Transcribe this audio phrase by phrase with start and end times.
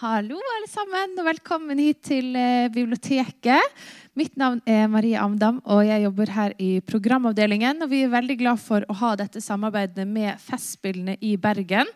[0.00, 3.80] Hallo, alle sammen, og velkommen hit til eh, biblioteket.
[4.18, 7.80] Mitt navn er Marie Amdam, og jeg jobber her i programavdelingen.
[7.84, 11.88] Og vi er veldig glad for å ha dette samarbeidet med Festspillene i Bergen.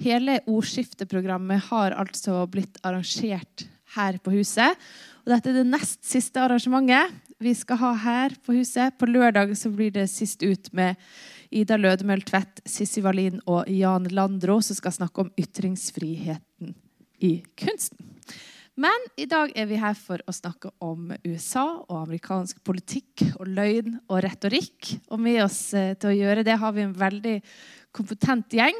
[0.00, 3.66] Hele ordskifteprogrammet har altså blitt arrangert
[3.98, 4.80] her på huset.
[5.26, 8.96] Og dette er det nest siste arrangementet vi skal ha her på huset.
[8.96, 10.96] På lørdag så blir det sist ut med
[11.50, 16.74] Ida Lødemøll Tvedt, Sissi Wallin og Jan Landro, som skal snakke om ytringsfriheten
[17.22, 18.16] i kunsten.
[18.76, 23.48] Men i dag er vi her for å snakke om USA og amerikansk politikk og
[23.48, 24.90] løgn og retorikk.
[25.08, 27.38] Og med oss eh, til å gjøre det har vi en veldig
[27.96, 28.76] kompetent gjeng.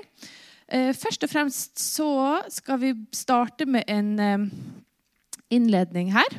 [0.69, 2.11] Eh, først og fremst så
[2.53, 4.45] skal vi starte med en eh,
[5.57, 6.39] innledning her.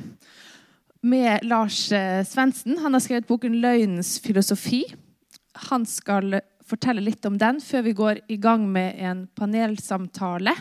[1.01, 1.87] Med Lars
[2.29, 2.77] Svendsen.
[2.83, 5.06] Han har skrevet boken 'Løgnens filosofi'.
[5.69, 10.55] Han skal fortelle litt om den før vi går i gang med en panelsamtale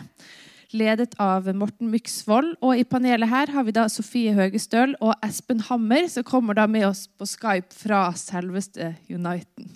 [0.75, 2.55] ledet av Morten Myksvold.
[2.65, 6.67] Og i panelet her har vi da Sofie Høgestøl og Espen Hammer, som kommer da
[6.67, 9.71] med oss på Skype fra selveste Uniten.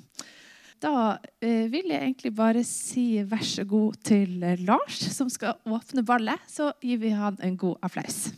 [0.81, 5.59] Da eh, vil jeg egentlig bare si vær så god til eh, Lars, som skal
[5.69, 6.41] åpne ballet.
[6.49, 8.31] Så gir vi han en god applaus.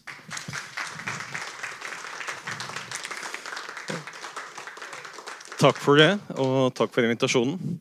[5.64, 7.78] Takk for det, og takk for invitasjonen.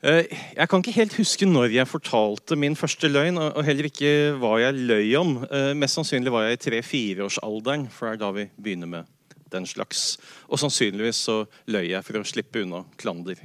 [0.00, 4.12] Eh, jeg kan ikke helt huske når jeg fortalte min første løgn, og heller ikke
[4.40, 5.34] hva jeg løy om.
[5.44, 9.10] Eh, mest sannsynlig var jeg i tre-fireårsalderen, for det er da vi begynner med
[9.52, 10.14] den slags.
[10.48, 13.42] Og sannsynligvis så løy jeg for å slippe unna klander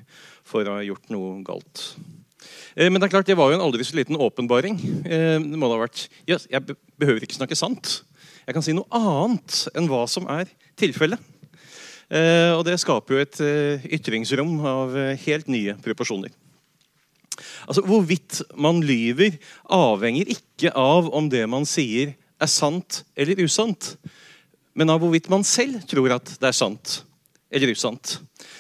[0.48, 1.84] for å ha gjort noe galt.
[2.78, 4.80] Eh, men det er klart, det var jo en aldri så liten åpenbaring.
[5.04, 6.06] Det må det ha vært.
[6.32, 6.64] Jeg
[6.96, 8.06] behøver ikke snakke sant.
[8.48, 10.48] Jeg kan si noe annet enn hva som er
[10.80, 11.20] tilfellet.
[12.10, 13.40] Og det skaper jo et
[13.94, 16.32] ytringsrom av helt nye proporsjoner.
[17.68, 19.38] Altså, Hvorvidt man lyver,
[19.70, 23.94] avhenger ikke av om det man sier, er sant eller usant,
[24.74, 27.02] men av hvorvidt man selv tror at det er sant
[27.52, 28.20] eller usant.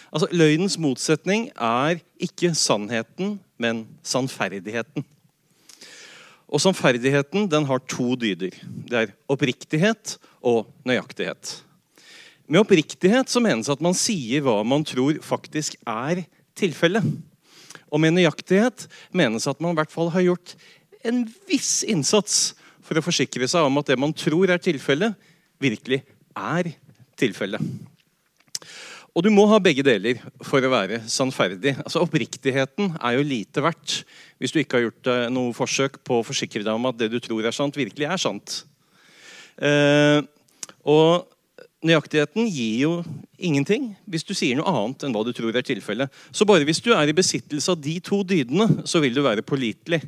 [0.10, 5.06] Altså, Løgnens motsetning er ikke sannheten, men sannferdigheten.
[6.50, 8.56] Og sannferdigheten den har to dyder.
[8.90, 11.60] Det er oppriktighet og nøyaktighet.
[12.50, 16.24] Med oppriktighet så menes at man sier hva man tror faktisk er
[16.58, 17.06] tilfellet.
[17.94, 20.56] Og med nøyaktighet menes at man i hvert fall har gjort
[21.06, 25.14] en viss innsats for å forsikre seg om at det man tror er tilfellet,
[25.62, 26.02] virkelig
[26.34, 26.74] er
[27.20, 27.62] tilfellet.
[29.14, 31.76] Og du må ha begge deler for å være sannferdig.
[31.84, 34.02] Altså Oppriktigheten er jo lite verdt
[34.40, 37.20] hvis du ikke har gjort noe forsøk på å forsikre deg om at det du
[37.22, 38.62] tror er sant, virkelig er sant.
[39.60, 40.22] Eh,
[40.88, 41.28] og
[41.80, 42.90] Nøyaktigheten gir jo
[43.40, 46.12] ingenting hvis du sier noe annet enn hva du tror er tilfellet.
[46.36, 49.46] Så bare hvis du er i besittelse av de to dydene, så vil du være
[49.48, 50.02] pålitelig.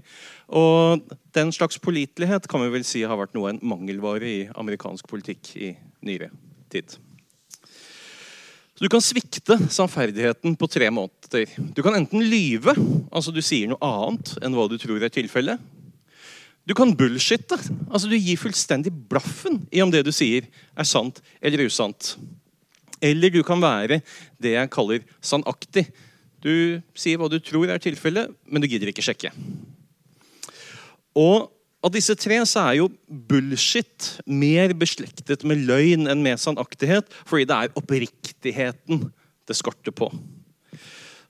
[0.51, 5.07] Og den slags pålitelighet kan vi vel si har vært noe en mangelvare i amerikansk
[5.07, 5.71] politikk i
[6.03, 6.27] nyere
[6.73, 6.97] tid.
[8.75, 11.47] Så Du kan svikte sannferdigheten på tre måter.
[11.55, 12.75] Du kan enten lyve,
[13.13, 15.61] altså du sier noe annet enn hva du tror er tilfellet.
[16.67, 17.57] Du kan bullshitte.
[17.89, 22.15] Altså, du gir fullstendig blaffen i om det du sier, er sant eller usant.
[23.01, 24.01] Eller du kan være
[24.41, 25.87] det jeg kaller sannaktig.
[26.41, 29.33] Du sier hva du tror er tilfellet, men du gidder ikke sjekke.
[31.17, 31.49] Og
[31.81, 37.47] Av disse tre så er jo bullshit mer beslektet med løgn enn med sannaktighet, fordi
[37.49, 39.07] det er oppriktigheten
[39.49, 40.11] det skorter på.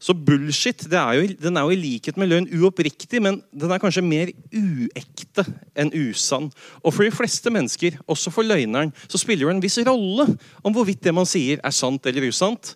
[0.01, 3.81] Så bullshit er jo, den er jo i likhet med løgn uoppriktig, men den er
[3.81, 5.45] kanskje mer uekte
[5.77, 6.47] enn usann.
[6.81, 10.25] Og for de fleste mennesker, også for løgneren, så spiller det en viss rolle
[10.65, 12.73] om hvorvidt det man sier, er sant eller usant.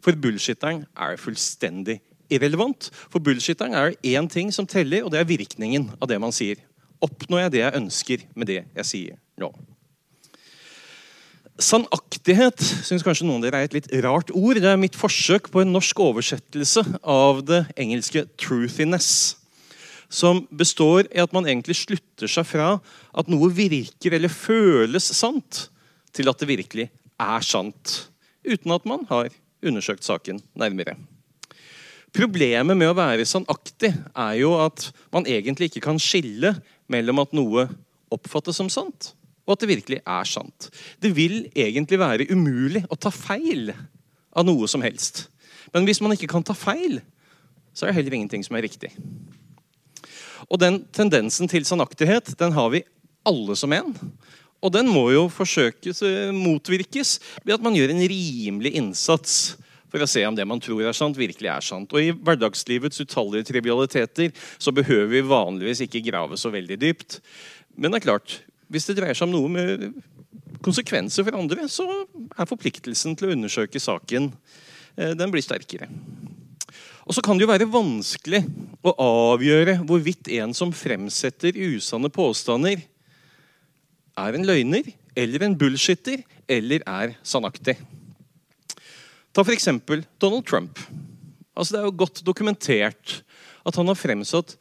[0.00, 1.98] For bullshitteren er fullstendig
[2.30, 2.92] irrelevant.
[3.10, 6.34] For bullshitteren er det én ting som teller, og det er virkningen av det man
[6.34, 6.62] sier.
[7.02, 9.50] Oppnår jeg det jeg ønsker med det jeg sier nå?
[11.60, 14.56] Sannaktighet syns kanskje noen av dere er et litt rart ord.
[14.56, 19.36] Det er mitt forsøk på en norsk oversettelse av det engelske 'truthiness'.
[20.08, 22.70] Som består i at man egentlig slutter seg fra
[23.14, 25.68] at noe virker eller føles sant,
[26.12, 26.88] til at det virkelig
[27.20, 28.08] er sant.
[28.42, 29.28] Uten at man har
[29.62, 30.96] undersøkt saken nærmere.
[32.10, 36.56] Problemet med å være sannaktig er jo at man egentlig ikke kan skille
[36.90, 37.68] mellom at noe
[38.10, 39.12] oppfattes som sant,
[39.50, 40.68] og at det virkelig er sant.
[41.02, 43.72] Det vil egentlig være umulig å ta feil
[44.30, 45.26] av noe som helst.
[45.74, 47.00] Men hvis man ikke kan ta feil,
[47.74, 48.92] så er det heller ingenting som er riktig.
[50.46, 52.84] Og den tendensen til sannaktighet den har vi
[53.26, 53.90] alle som en.
[54.60, 59.56] Og den må jo forsøkes eh, motvirkes ved at man gjør en rimelig innsats
[59.90, 61.90] for å se om det man tror er sant, virkelig er sant.
[61.90, 64.30] Og I hverdagslivets utallige trivialiteter
[64.60, 67.18] så behøver vi vanligvis ikke grave så veldig dypt.
[67.74, 68.36] Men det er klart,
[68.70, 69.86] hvis det dreier seg om noe med
[70.64, 71.86] konsekvenser for andre, så
[72.36, 74.30] er forpliktelsen til å undersøke saken
[74.96, 75.88] eh, den blir sterkere.
[77.08, 78.44] Og så kan det jo være vanskelig
[78.86, 82.84] å avgjøre hvorvidt en som fremsetter usanne påstander,
[84.20, 87.76] er en løgner eller en bullshitter eller er sannaktig.
[89.34, 89.68] Ta f.eks.
[90.20, 90.78] Donald Trump.
[91.54, 93.20] Altså, det er jo godt dokumentert
[93.66, 94.56] at han har fremsatt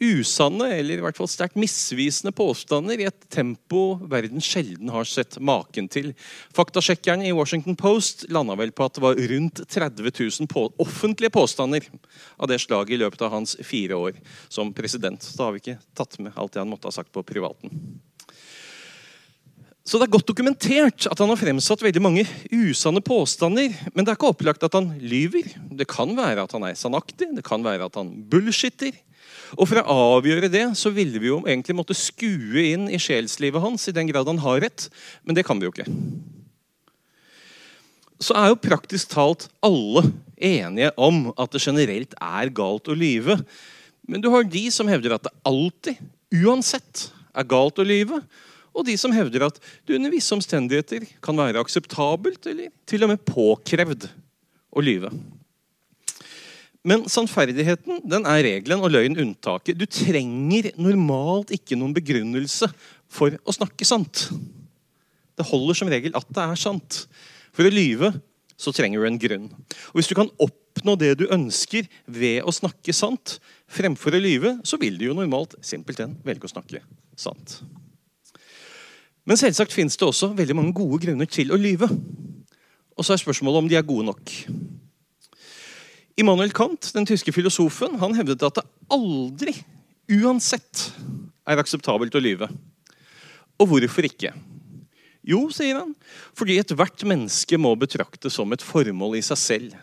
[0.00, 5.36] usanne eller i hvert fall sterkt misvisende påstander i et tempo verden sjelden har sett
[5.44, 6.12] maken til.
[6.56, 11.32] Faktasjekkerne i Washington Post landa vel på at det var rundt 30 000 på offentlige
[11.34, 11.84] påstander
[12.40, 15.20] av det slaget i løpet av hans fire år som president.
[15.36, 18.00] Da har vi ikke tatt med alt det han måtte ha sagt på privaten.
[19.90, 23.72] Så det er godt dokumentert at han har fremsatt veldig mange usanne påstander.
[23.90, 25.48] Men det er ikke opplagt at han lyver.
[25.74, 28.94] Det kan være at han er sannaktig, det kan være at han bullshitter.
[29.56, 33.62] Og For å avgjøre det så ville vi jo egentlig måtte skue inn i sjelslivet
[33.62, 34.88] hans, i den grad han har rett.
[35.24, 35.88] Men det kan vi jo ikke.
[38.20, 40.04] Så er jo praktisk talt alle
[40.36, 43.38] enige om at det generelt er galt å lyve.
[44.06, 45.98] Men du har de som hevder at det alltid,
[46.42, 48.20] uansett, er galt å lyve
[48.70, 53.12] og de som hevder at det under visse omstendigheter kan være akseptabelt eller til og
[53.12, 54.06] med påkrevd
[54.70, 55.10] å lyve.
[56.86, 59.76] Men sannferdigheten den er regelen og løgn unntaket.
[59.76, 62.70] Du trenger normalt ikke noen begrunnelse
[63.10, 64.28] for å snakke sant.
[65.36, 67.02] Det holder som regel at det er sant.
[67.52, 68.14] For å lyve
[68.60, 69.46] så trenger du en grunn.
[69.92, 73.38] Og Hvis du kan oppnå det du ønsker ved å snakke sant
[73.70, 76.82] fremfor å lyve, så vil du jo normalt simpelthen velge å snakke
[77.16, 77.60] sant.
[79.28, 81.88] Men selvsagt finnes det også veldig mange gode grunner til å lyve.
[82.96, 84.32] Og så er spørsmålet om de er gode nok.
[86.18, 89.54] Immanuel Kant, den tyske filosofen, han hevdet at det aldri,
[90.20, 90.90] uansett,
[91.48, 92.50] er akseptabelt å lyve.
[93.60, 94.32] Og hvorfor ikke?
[95.26, 95.92] Jo, sier han,
[96.36, 99.78] fordi ethvert menneske må betraktes som et formål i seg selv.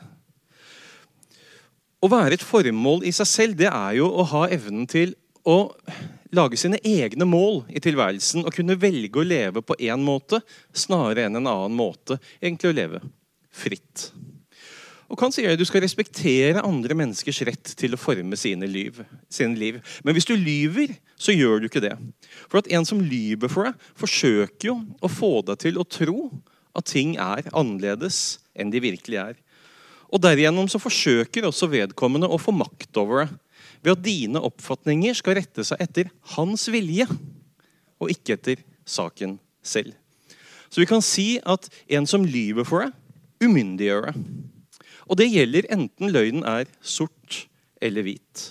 [2.01, 5.15] Å være et formål i seg selv, det er jo å ha evnen til
[5.47, 5.73] å
[6.35, 10.41] lage sine egne mål i tilværelsen og kunne velge å leve på én måte
[10.75, 12.19] snarere enn en annen måte.
[12.41, 13.01] Egentlig å leve
[13.53, 14.09] fritt.
[15.07, 18.99] Og kan sier at Du skal respektere andre menneskers rett til å forme sine liv,
[19.31, 19.79] sine liv.
[20.03, 21.95] Men hvis du lyver, så gjør du ikke det.
[22.51, 26.29] For at en som lyver for deg, forsøker jo å få deg til å tro
[26.77, 29.37] at ting er annerledes enn de virkelig er.
[30.11, 33.35] Og Derigjennom så forsøker også vedkommende å få makt over deg
[33.83, 37.05] ved at dine oppfatninger skal rette seg etter hans vilje,
[38.01, 39.93] og ikke etter saken selv.
[40.67, 42.95] Så vi kan si at en som lyver for deg,
[43.43, 44.21] umyndiggjør deg.
[45.07, 47.45] Og det gjelder enten løgnen er sort
[47.83, 48.45] eller hvit.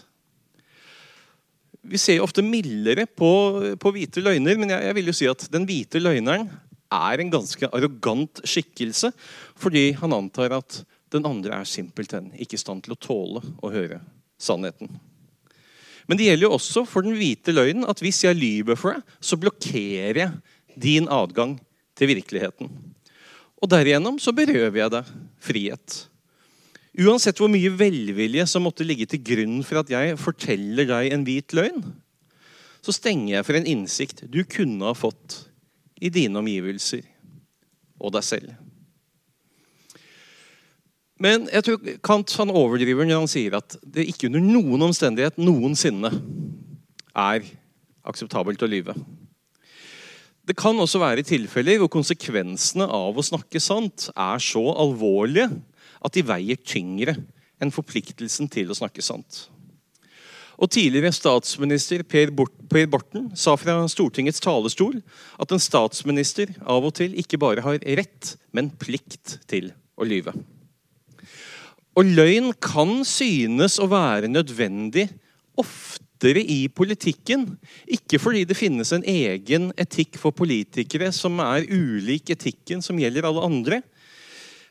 [1.87, 3.31] Vi ser jo ofte mildere på,
[3.79, 6.49] på hvite løgner, men jeg, jeg, vil jo si at den hvite løgneren
[6.97, 9.13] er en ganske arrogant skikkelse,
[9.59, 10.81] fordi han antar at
[11.15, 14.01] den andre er simpelthen ikke i stand til å tåle å høre
[14.43, 14.91] sannheten.
[16.07, 19.15] Men det gjelder jo også for den hvite løgnen at hvis jeg lyver for deg,
[19.19, 21.57] så blokkerer jeg din adgang
[21.99, 22.71] til virkeligheten.
[23.57, 25.97] Og derigjennom så berøver jeg deg frihet.
[26.97, 31.27] Uansett hvor mye velvilje som måtte ligge til grunn for at jeg forteller deg en
[31.27, 31.83] hvit løgn,
[32.81, 35.43] så stenger jeg for en innsikt du kunne ha fått
[36.01, 37.05] i dine omgivelser
[38.01, 38.55] og deg selv.
[41.21, 45.39] Men jeg tror Kant han overdriver når han sier at det ikke under noen omstendighet
[45.41, 46.13] noensinne
[47.17, 47.47] er
[48.07, 48.97] akseptabelt å lyve.
[50.47, 55.49] Det kan også være tilfeller hvor konsekvensene av å snakke sant er så alvorlige
[56.07, 57.17] at de veier tyngre
[57.63, 59.47] enn forpliktelsen til å snakke sant.
[60.57, 65.03] Og Tidligere statsminister Per Borten sa fra Stortingets talerstol
[65.43, 70.33] at en statsminister av og til ikke bare har rett, men plikt til å lyve.
[71.97, 75.07] Og løgn kan synes å være nødvendig
[75.61, 77.47] oftere i politikken.
[77.89, 83.29] Ikke fordi det finnes en egen etikk for politikere som er ulik etikken som gjelder
[83.29, 83.81] alle andre,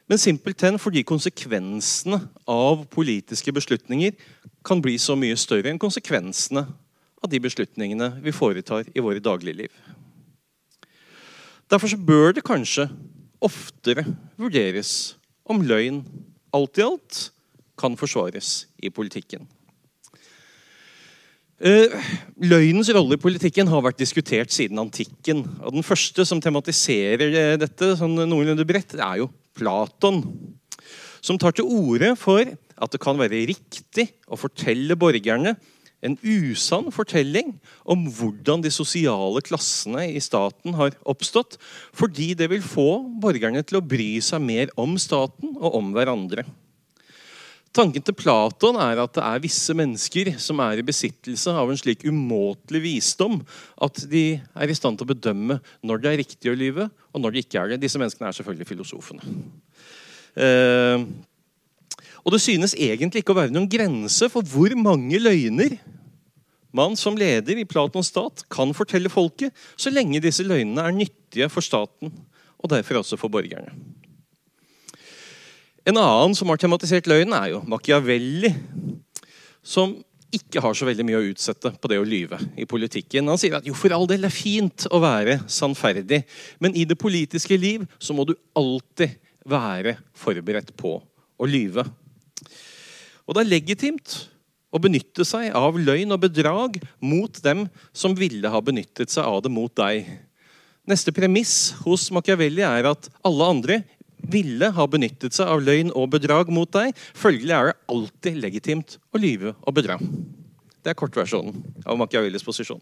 [0.10, 2.20] men simpelthen fordi konsekvensene
[2.50, 4.14] av politiske beslutninger
[4.66, 9.72] kan bli så mye større enn konsekvensene av de beslutningene vi foretar i våre dagligliv.
[11.72, 12.88] Derfor bør det kanskje
[13.44, 14.06] oftere
[14.38, 16.04] vurderes om løgn
[16.56, 17.22] alt i alt
[17.78, 19.48] kan forsvares i politikken.
[21.56, 21.92] Eh,
[22.44, 25.46] løgnens rolle i politikken har vært diskutert siden antikken.
[25.64, 30.22] og Den første som tematiserer eh, dette sånn noenlunde bredt, er jo Platon.
[31.26, 35.56] som tar til orde for at det kan være riktig å fortelle borgerne
[36.06, 37.56] en usann fortelling
[37.90, 41.58] om hvordan de sosiale klassene i staten har oppstått,
[41.96, 42.90] fordi det vil få
[43.22, 46.46] borgerne til å bry seg mer om staten og om hverandre.
[47.76, 51.80] Tanken til Platon er at det er visse mennesker som er i besittelse av en
[51.80, 53.42] slik umåtelig visdom
[53.84, 57.24] at de er i stand til å bedømme når det er riktig å lyve, og
[57.24, 57.82] når det ikke er det.
[57.84, 59.36] Disse menneskene er selvfølgelig filosofene.
[60.40, 61.04] Eh,
[62.24, 65.76] og det synes egentlig ikke å være noen grense for hvor mange løgner
[66.76, 71.48] man som leder i Platons stat kan fortelle folket, så lenge disse løgnene er nyttige
[71.52, 72.12] for staten,
[72.60, 73.72] og derfor også for borgerne.
[75.86, 78.50] En annen som har tematisert løgnen, er jo Machiavelli.
[79.62, 79.94] Som
[80.34, 83.30] ikke har så veldig mye å utsette på det å lyve i politikken.
[83.30, 86.24] Han sier at jo, for all del er fint å være sannferdig,
[86.60, 89.16] men i det politiske liv så må du alltid
[89.46, 91.86] være forberedt på å lyve.
[93.26, 94.18] Og det er legitimt
[94.74, 99.44] å benytte seg av løgn og bedrag mot dem som ville ha benyttet seg av
[99.46, 100.10] det mot deg.
[100.86, 103.80] Neste premiss hos Machiavelli er at alle andre
[104.18, 106.96] ville ha benyttet seg av løgn og bedrag mot deg.
[107.18, 110.00] Følgelig er det alltid legitimt å lyve og bedra.
[110.86, 112.82] Det er kortversjonen av Machiavellis posisjon.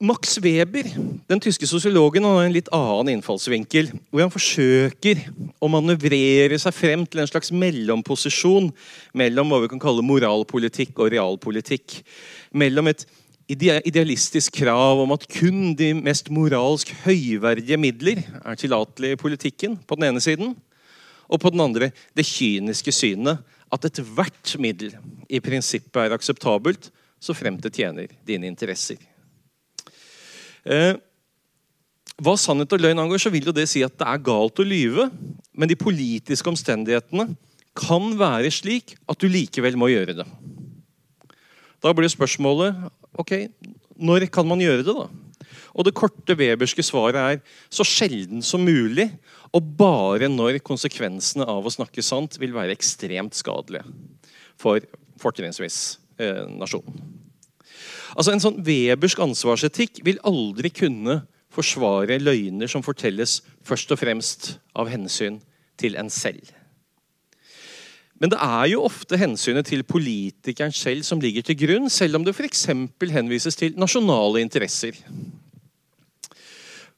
[0.00, 0.86] Max Weber,
[1.28, 3.90] den tyske sosiologen, har en litt annen innfallsvinkel.
[4.08, 5.20] Hvor han forsøker
[5.60, 8.70] å manøvrere seg frem til en slags mellomposisjon
[9.20, 11.98] mellom hva vi kan kalle moralpolitikk og realpolitikk.
[12.56, 13.04] Mellom et
[13.50, 19.98] idealistisk krav om at kun de mest moralsk høyverdige midler er tillatelige i politikken, på
[19.98, 20.54] den ene siden,
[21.30, 24.96] og på den andre det kyniske synet at ethvert middel
[25.30, 26.90] i prinsippet er akseptabelt
[27.20, 28.98] så fremt det tjener dine interesser.
[30.64, 30.96] Eh,
[32.20, 34.66] hva sannhet og løgn angår, så vil jo det si at det er galt å
[34.66, 35.08] lyve,
[35.56, 37.30] men de politiske omstendighetene
[37.76, 40.26] kan være slik at du likevel må gjøre det.
[41.80, 43.34] Da blir spørsmålet Ok,
[43.98, 45.08] når kan man gjøre det, da?
[45.74, 49.08] Og det korte weberske svaret er så sjelden som mulig,
[49.54, 53.86] og bare når konsekvensene av å snakke sant vil være ekstremt skadelige
[54.60, 54.84] for
[55.20, 57.00] fortrinnsvis eh, nasjonen.
[58.14, 61.20] Altså En sånn webersk ansvarsetikk vil aldri kunne
[61.54, 65.40] forsvare løgner som fortelles først og fremst av hensyn
[65.80, 66.50] til en selv.
[68.20, 72.26] Men det er jo ofte hensynet til politikeren selv som ligger til grunn, selv om
[72.26, 72.66] det f.eks.
[72.68, 74.98] henvises til nasjonale interesser.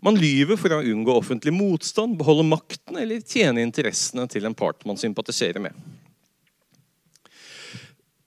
[0.02, 4.83] Man lyver for å unngå offentlig motstand, beholde makten eller tjene interessene til en part
[4.88, 5.76] man sympatiserer med.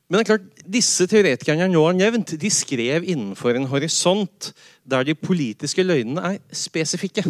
[0.08, 4.54] Men det er klart, disse teoretikerne jeg nå har nevnt, de skrev innenfor en horisont
[4.88, 7.26] der de politiske løgnene er spesifikke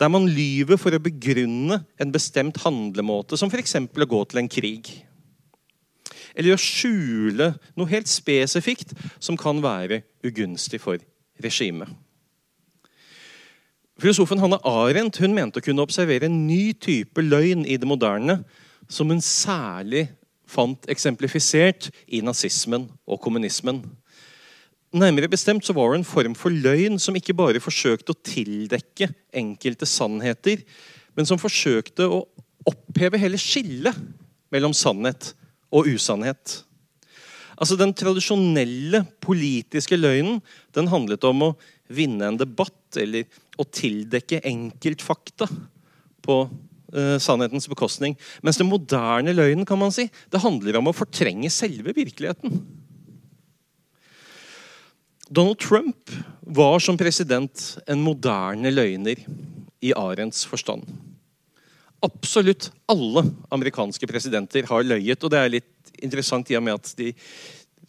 [0.00, 3.76] der man lyver for å begrunne en bestemt handlemåte, som f.eks.
[3.76, 4.92] å gå til en krig.
[6.32, 11.02] Eller å skjule noe helt spesifikt som kan være ugunstig for
[11.42, 11.90] regimet.
[14.00, 18.40] Filosofen Hanne Arendt hun mente å kunne observere en ny type løgn i det moderne,
[18.90, 20.08] som hun særlig
[20.48, 23.82] fant eksemplifisert i nazismen og kommunismen.
[24.92, 29.08] Nærmere bestemt så var det en form for løgn som ikke bare forsøkte å tildekke
[29.40, 30.60] enkelte sannheter,
[31.16, 32.26] men som forsøkte å
[32.68, 33.96] oppheve hele skillet
[34.52, 35.32] mellom sannhet
[35.72, 36.58] og usannhet.
[37.56, 40.42] Altså Den tradisjonelle politiske løgnen
[40.76, 41.50] den handlet om å
[41.92, 43.24] vinne en debatt eller
[43.60, 45.48] å tildekke enkeltfakta
[46.24, 46.38] på
[46.92, 48.16] eh, sannhetens bekostning.
[48.44, 52.60] Mens den moderne løgnen kan man si, det handler om å fortrenge selve virkeligheten.
[55.32, 56.10] Donald Trump
[56.40, 59.22] var som president en moderne løgner
[59.80, 60.84] i Arends forstand.
[62.04, 63.22] Absolutt alle
[63.54, 65.24] amerikanske presidenter har løyet.
[65.24, 67.14] Og det er litt interessant i og med at de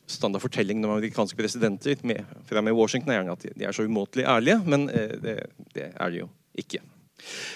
[0.07, 4.27] standardfortellingene om amerikanske presidenter med, fra med Washington er gjerne at de er så umåtelig
[4.29, 5.37] ærlige, men eh, det,
[5.75, 6.79] det er de jo ikke.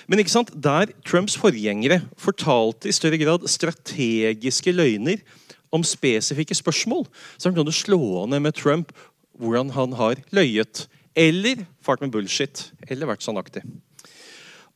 [0.08, 0.52] Men ikke sant?
[0.52, 5.24] der Trumps forgjengere fortalte i større grad strategiske løgner
[5.72, 7.06] om spesifikke spørsmål,
[7.38, 8.94] så er det slående med Trump
[9.42, 10.86] hvordan han har løyet
[11.18, 13.64] eller fart med bullshit eller vært sannaktig.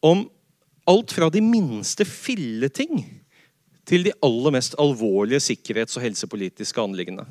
[0.01, 0.25] Om
[0.89, 3.03] alt fra de minste filleting
[3.88, 7.25] til de aller mest alvorlige sikkerhets- og helsepolitiske anliggende.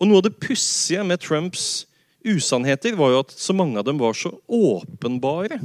[0.00, 1.86] Og Noe av det pussige med Trumps
[2.26, 5.60] usannheter var jo at så mange av dem var så åpenbare.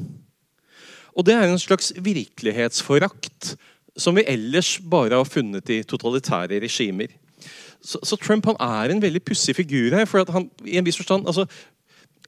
[1.17, 3.55] Og det er en slags virkelighetsforakt
[3.99, 7.11] som vi ellers bare har funnet i totalitære regimer.
[7.81, 10.05] Så, så, Trump han er en veldig pussig figur her.
[10.05, 11.47] for han i en viss forstand altså,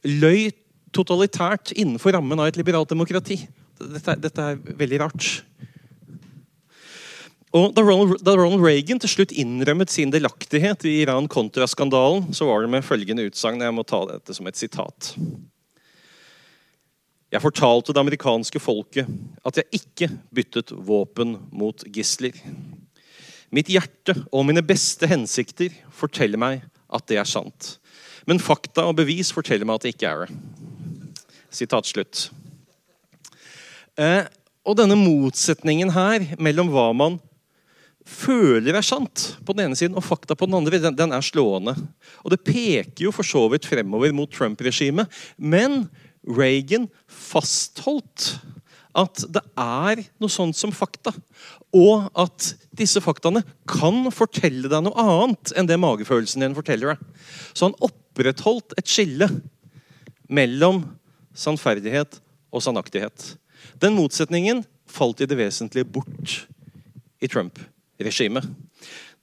[0.04, 0.50] løy
[0.94, 3.38] totalitært innenfor rammen av et liberalt demokrati.
[3.78, 5.30] dette, dette er veldig rart.
[7.54, 12.64] Og da Ronald, da Ronald, Reagan til slutt innrømmet sin delaktighet i Iran-Contra-skandalen, så var
[12.64, 13.62] det med følgende utsagn.
[13.62, 15.12] Jeg må ta dette som et sitat.
[17.30, 19.06] Jeg fortalte det amerikanske folket
[19.46, 22.34] at jeg ikke byttet våpen mot gisler.
[23.54, 27.76] Mitt hjerte og mine beste hensikter forteller meg at det er sant.
[28.26, 30.38] Men fakta og bevis forteller meg at det ikke er det.
[31.54, 32.24] Sitat slutt.
[34.00, 34.24] Eh,
[34.64, 37.20] og denne motsetningen her mellom hva man
[38.04, 41.24] føler er sant på den ene siden, og fakta på den andre, den, den er
[41.24, 41.76] slående.
[42.24, 45.08] Og det peker jo for så vidt fremover mot Trump-regimet.
[45.38, 45.86] Men
[46.24, 48.34] Reagan fastholdt
[48.94, 51.12] at det er noe sånt som fakta.
[51.74, 57.24] Og at disse faktaene kan fortelle deg noe annet enn det magefølelsen din forteller deg.
[57.52, 59.28] Så han opprettholdt et skille
[60.30, 60.84] mellom
[61.34, 62.20] sannferdighet
[62.54, 63.34] og sannaktighet.
[63.82, 66.44] Den motsetningen falt i det vesentlige bort
[67.24, 67.58] i Trump
[67.98, 68.46] regimet.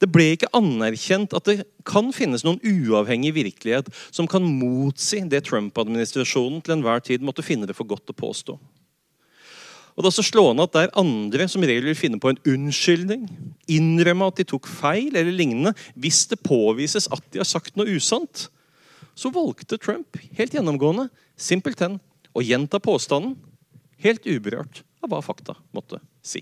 [0.02, 5.44] Det ble ikke anerkjent at det kan finnes noen uavhengig virkelighet som kan motsi det
[5.46, 8.56] Trump-administrasjonen til enhver tid måtte finne det for godt å påstå.
[9.92, 12.40] Og Det er også slående at det er andre som regel vil finne på en
[12.48, 13.26] unnskyldning,
[13.68, 17.92] innrømme at de tok feil eller lignende, hvis det påvises at de har sagt noe
[17.92, 18.46] usant,
[19.12, 21.98] så valgte Trump helt gjennomgående simpelthen
[22.32, 23.36] å gjenta påstanden
[24.02, 26.40] helt uberørt av hva fakta måtte si.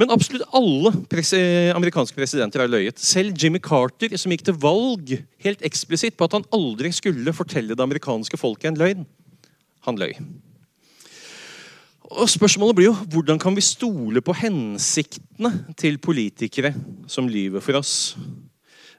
[0.00, 1.34] Men absolutt alle pres
[1.74, 3.02] amerikanske presidenter har løyet.
[3.02, 5.12] Selv Jimmy Carter, som gikk til valg
[5.44, 9.04] helt eksplisitt på at han aldri skulle fortelle det amerikanske folket en løgn,
[9.84, 10.14] han løy.
[12.10, 16.74] Og Spørsmålet blir jo hvordan kan vi stole på hensiktene til politikere
[17.10, 18.16] som lyver for oss?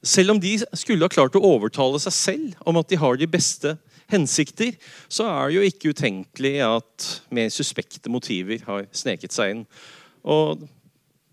[0.03, 3.27] Selv om de skulle ha klart å overtale seg selv om at de har de
[3.29, 3.75] beste
[4.11, 4.73] hensikter,
[5.07, 9.61] så er det jo ikke utenkelig at mer suspekte motiver har sneket seg inn.
[10.23, 10.65] Og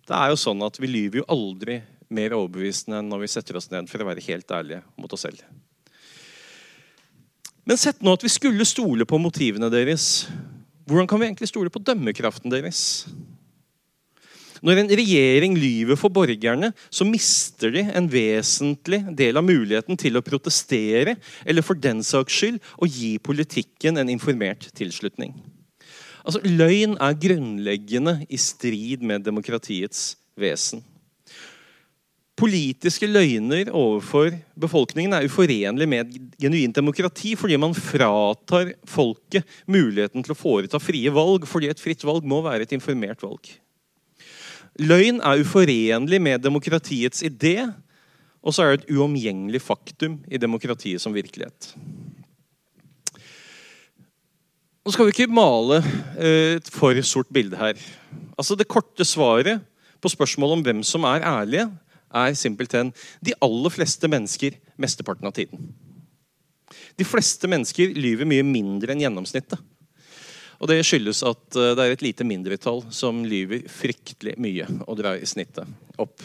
[0.07, 3.59] det er jo sånn at Vi lyver jo aldri mer overbevisende enn når vi setter
[3.59, 5.43] oss ned for å være helt ærlige mot oss selv.
[7.67, 10.27] Men sett nå at vi skulle stole på motivene deres.
[10.91, 13.07] Hvordan kan vi egentlig stole på dømmekraften deres?
[14.61, 20.19] Når en regjering lyver for borgerne, så mister de en vesentlig del av muligheten til
[20.19, 21.15] å protestere
[21.47, 25.33] eller for den saks skyld å gi politikken en informert tilslutning.
[26.27, 30.83] Altså, Løgn er grunnleggende i strid med demokratiets vesen.
[32.41, 40.25] Politiske løgner overfor befolkningen er uforenlig med et genuint demokrati fordi man fratar folket muligheten
[40.25, 43.51] til å foreta frie valg, fordi et fritt valg må være et informert valg.
[44.81, 47.67] Løgn er uforenlig med demokratiets idé,
[48.41, 51.75] og så er det et uomgjengelig faktum i demokratiet som virkelighet.
[54.81, 55.83] Nå skal vi ikke male
[56.17, 57.77] eh, et for sort bilde her.
[58.41, 59.61] Altså Det korte svaret
[60.01, 61.69] på spørsmålet om hvem som er ærlige,
[62.11, 62.93] er simpelthen
[63.25, 65.71] de aller fleste mennesker mesteparten av tiden.
[66.99, 69.59] De fleste mennesker lyver mye mindre enn gjennomsnittet.
[70.61, 74.99] Og Det skyldes at eh, det er et lite mindretall som lyver fryktelig mye og
[75.01, 75.69] drar snittet
[76.01, 76.21] opp.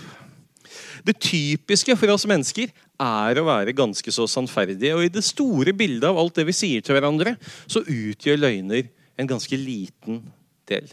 [1.05, 4.95] Det typiske for oss mennesker er å være ganske så sannferdige.
[4.97, 7.35] Og i det store bildet av alt det vi sier til hverandre,
[7.67, 10.23] så utgjør løgner en ganske liten
[10.67, 10.89] del.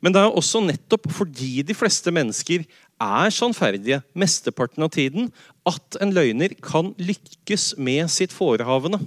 [0.00, 2.66] Men det er også nettopp fordi de fleste mennesker
[2.98, 5.30] er sannferdige mesteparten av tiden,
[5.66, 9.00] at en løgner kan lykkes med sitt forehavende.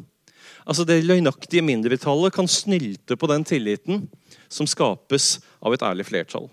[0.67, 4.05] Altså Det løgnaktige mindretallet kan snylte på den tilliten
[4.51, 6.49] som skapes av et ærlig flertall.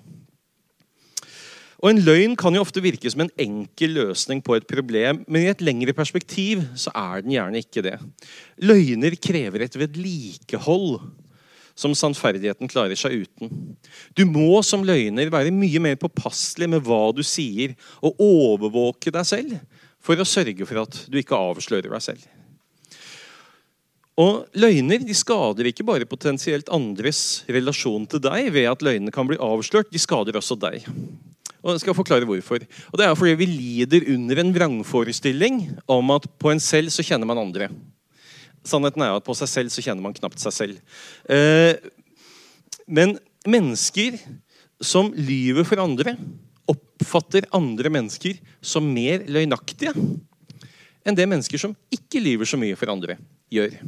[1.79, 5.45] Og En løgn kan jo ofte virke som en enkel løsning på et problem, men
[5.45, 7.95] i et lengre perspektiv så er den gjerne ikke det.
[8.59, 10.99] Løgner krever et vedlikehold
[11.79, 13.53] som sannferdigheten klarer seg uten.
[14.19, 19.29] Du må som løgner være mye mer påpasselig med hva du sier, og overvåke deg
[19.29, 19.55] selv
[20.03, 22.27] for å sørge for at du ikke avslører deg selv.
[24.19, 29.29] Og Løgner de skader ikke bare potensielt andres relasjon til deg ved at løgnene kan
[29.29, 30.83] bli avslørt, de skader også deg.
[31.63, 32.65] Og jeg skal forklare hvorfor.
[32.91, 37.07] Og Det er fordi vi lider under en vrangforestilling om at på en selv så
[37.07, 37.71] kjenner man andre.
[38.67, 41.01] Sannheten er at på seg selv så kjenner man knapt seg selv.
[41.31, 41.79] Eh,
[42.89, 43.17] men
[43.49, 44.19] mennesker
[44.85, 46.15] som lyver for andre,
[46.69, 49.95] oppfatter andre mennesker som mer løgnaktige
[51.09, 53.17] enn det mennesker som ikke lyver så mye for andre,
[53.49, 53.79] gjør.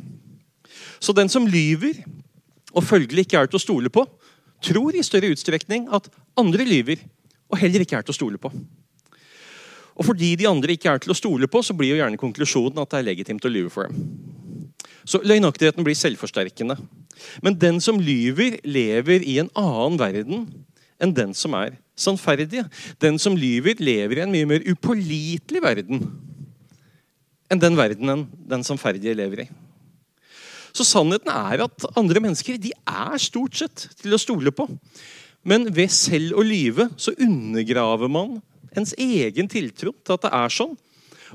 [1.00, 1.98] Så den som lyver,
[2.72, 4.06] og følgelig ikke er til å stole på,
[4.64, 6.08] tror i større utstrekning at
[6.40, 7.02] andre lyver
[7.50, 8.52] og heller ikke er til å stole på.
[10.00, 12.78] Og fordi de andre ikke er til å stole på, så blir jo gjerne konklusjonen
[12.80, 13.98] at det er legitimt å lyve for dem.
[15.04, 16.76] Så løgnaktigheten blir selvforsterkende.
[17.44, 20.48] Men den som lyver, lever i en annen verden
[21.00, 22.64] enn den som er sannferdig.
[23.00, 26.04] Den som lyver, lever i en mye mer upålitelig verden
[27.50, 29.48] enn den verdenen den sannferdige lever i.
[30.70, 34.68] Så sannheten er at andre mennesker de er stort sett til å stole på.
[35.42, 38.38] Men ved selv å lyve så undergraver man
[38.76, 40.76] ens egen tiltro til at det er sånn.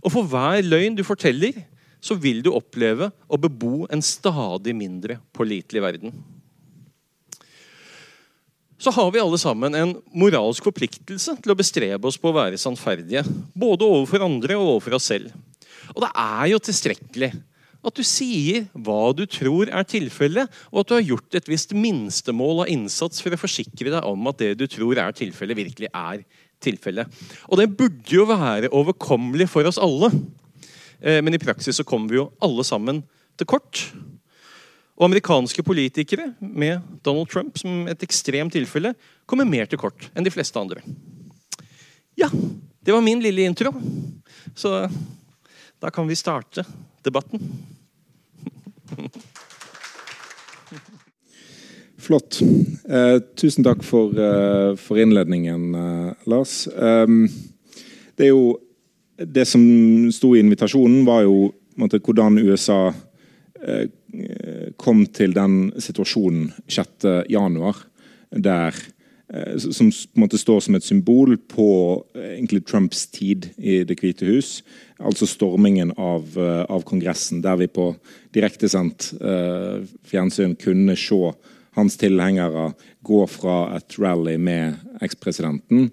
[0.03, 1.57] Og for hver løgn du forteller,
[2.05, 6.13] så vil du oppleve å bebo en stadig mindre pålitelig verden.
[8.77, 12.59] Så har vi alle sammen en moralsk forpliktelse til å bestrebe oss på å være
[12.61, 13.23] sannferdige.
[13.55, 15.31] Både overfor andre og overfor oss selv.
[15.95, 17.31] Og det er jo tilstrekkelig
[17.85, 21.75] at du sier hva du tror er tilfellet, og at du har gjort et visst
[21.77, 25.91] minstemål av innsats for å forsikre deg om at det du tror er tilfellet, virkelig
[25.91, 26.23] er
[26.65, 27.21] tilfellet.
[27.49, 30.09] Og det burde jo være overkommelig for oss alle.
[31.05, 33.03] Eh, men i praksis så kommer vi jo alle sammen
[33.37, 33.83] til kort.
[34.95, 38.95] Og amerikanske politikere, med Donald Trump som et ekstremt tilfelle,
[39.27, 40.81] kommer mer til kort enn de fleste andre.
[42.15, 43.73] Ja, det var min lille intro.
[44.55, 44.89] Så
[45.83, 46.63] da kan vi starte
[47.03, 47.43] debatten.
[52.05, 52.39] Flott.
[52.89, 56.67] Eh, tusen takk for, eh, for innledningen, eh, Lars.
[56.67, 57.27] Um,
[58.15, 58.59] det er jo
[59.17, 59.61] Det som
[60.11, 62.89] sto i invitasjonen, var jo måtte, hvordan USA
[63.63, 63.87] eh,
[64.79, 67.85] kom til den situasjonen 6.1,
[68.43, 68.75] der
[69.31, 71.69] eh, som måte står som et symbol på
[72.15, 74.59] eh, egentlig Trumps tid i Det hvite hus.
[74.99, 76.35] Altså stormingen av,
[76.67, 77.93] av Kongressen, der vi på
[78.35, 79.13] direktesendt
[80.07, 81.33] fjernsyn kunne se
[81.75, 82.69] hans tilhengere
[83.03, 85.89] gå fra et rally med ekspresidenten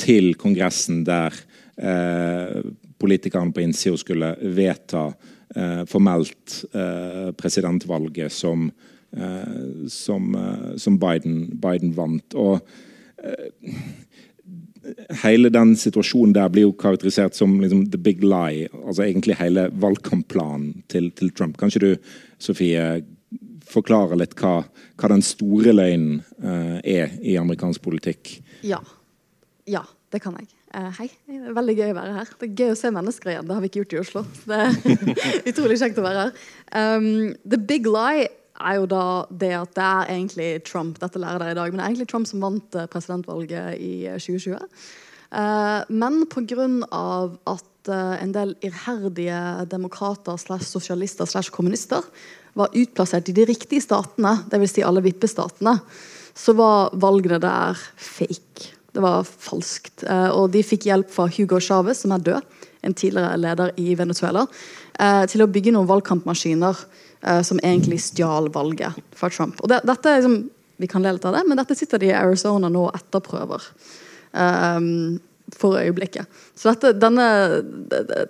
[0.00, 1.59] til Kongressen, der eh,
[3.00, 5.06] politikerne på innsida skulle vedta
[5.56, 8.70] eh, formelt eh, presidentvalget som,
[9.16, 12.34] eh, som, eh, som Biden, Biden, vant.
[12.34, 12.60] Og
[13.24, 13.80] eh,
[15.22, 18.68] hele den situasjonen der blir jo karakterisert som liksom, the big lie.
[18.84, 21.58] Altså egentlig hele valgkampplanen til, til Trump.
[21.60, 21.90] Kanskje du,
[22.40, 23.02] Sofie,
[23.70, 24.60] forklare litt hva,
[24.98, 28.38] hva den store løgnen eh, er i amerikansk politikk?
[28.66, 28.80] Ja.
[29.70, 30.48] Ja, det kan jeg.
[30.70, 31.08] Uh, hei.
[31.50, 32.28] Veldig gøy å være her.
[32.38, 33.46] Det er gøy å se mennesker igjen.
[33.48, 34.20] Det har vi ikke gjort i Oslo.
[34.46, 35.08] Det er
[35.50, 36.44] utrolig kjekt å være her.
[36.78, 38.28] Um, the big lie
[38.60, 41.80] er jo da det at det er egentlig Trump dette lærer dere i dag, men
[41.80, 44.60] det er egentlig Trump som vant eh, presidentvalget i 2020.
[45.30, 46.66] Uh, men pga.
[47.50, 52.04] at uh, en del iherdige demokrater slash sosialister slash kommunister
[52.58, 54.74] var utplassert i de riktige statene, dvs.
[54.74, 55.78] Si alle vippestatene,
[56.34, 58.74] så var valgene der fake.
[58.92, 60.02] Det var falskt.
[60.02, 63.94] Eh, og de fikk hjelp fra Hugo Chávez, som er død, en tidligere leder i
[63.98, 64.46] Venezuela,
[64.98, 66.84] eh, til å bygge noen valgkampmaskiner
[67.22, 69.60] eh, som egentlig stjal valget fra Trump.
[69.60, 70.42] Og det, dette er liksom,
[70.80, 73.66] Vi kan le litt av det, men dette sitter de i Arizona nå og etterprøver.
[74.32, 75.18] Um,
[75.56, 76.28] for øyeblikket.
[76.56, 77.26] Så dette, denne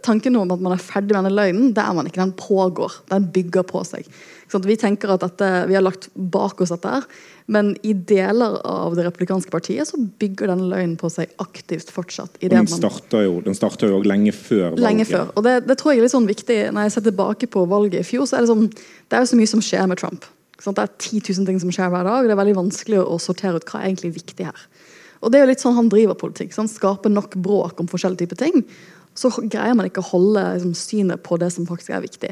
[0.03, 2.23] tanken om at man er ferdig med denne løgnen, det er man ikke.
[2.23, 2.97] Den pågår.
[3.13, 4.09] Den bygger på seg.
[4.51, 7.05] Sånn vi tenker at dette, vi har lagt bak oss dette her,
[7.51, 12.39] men i deler av det republikanske partiet så bygger denne løgnen på seg aktivt fortsatt.
[12.41, 14.85] Og den starter jo, den starter jo lenge før valget.
[14.85, 15.33] Lenge før.
[15.37, 18.03] Og det, det, tror jeg er litt sånn viktig når jeg ser tilbake på valget
[18.03, 18.27] i fjor.
[18.27, 20.29] så er Det sånn, det er jo så mye som skjer med Trump.
[20.61, 22.21] Sånn, det er 10 000 ting som skjer hver dag.
[22.21, 24.65] og Det er veldig vanskelig å sortere ut hva er egentlig viktig her.
[25.21, 26.55] Og det er jo litt sånn Han driver politikk.
[26.55, 28.65] Så han skaper nok bråk om forskjellige typer ting.
[29.19, 32.31] Så greier man ikke å holde liksom, synet på det som faktisk er viktig.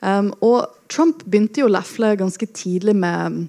[0.00, 3.48] Um, og Trump begynte jo å lefle ganske tidlig med,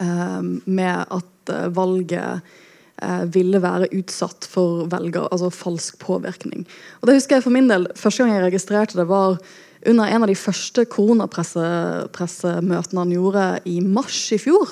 [0.00, 2.40] um, med at uh, valget
[3.02, 6.66] uh, ville være utsatt for velger, altså falsk påvirkning.
[7.00, 9.30] Og det husker jeg for min del, Første gang jeg registrerte det, var
[9.86, 14.66] under en av de første koronapressemøtene han gjorde i mars i fjor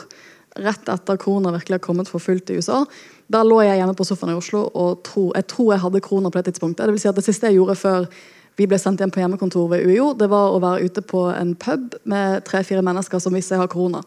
[0.54, 2.84] rett etter korona virkelig har kommet for fullt i USA.
[3.26, 6.30] Da lå jeg hjemme på sofaen i Oslo og tro, jeg tror jeg hadde korona
[6.30, 6.86] på det tidspunktet.
[6.86, 8.08] Det vil si at det siste jeg gjorde før
[8.58, 11.54] vi ble sendt hjem på hjemmekontor ved UiO, det var å være ute på en
[11.58, 14.04] pub med tre-fire mennesker som visste jeg har korona.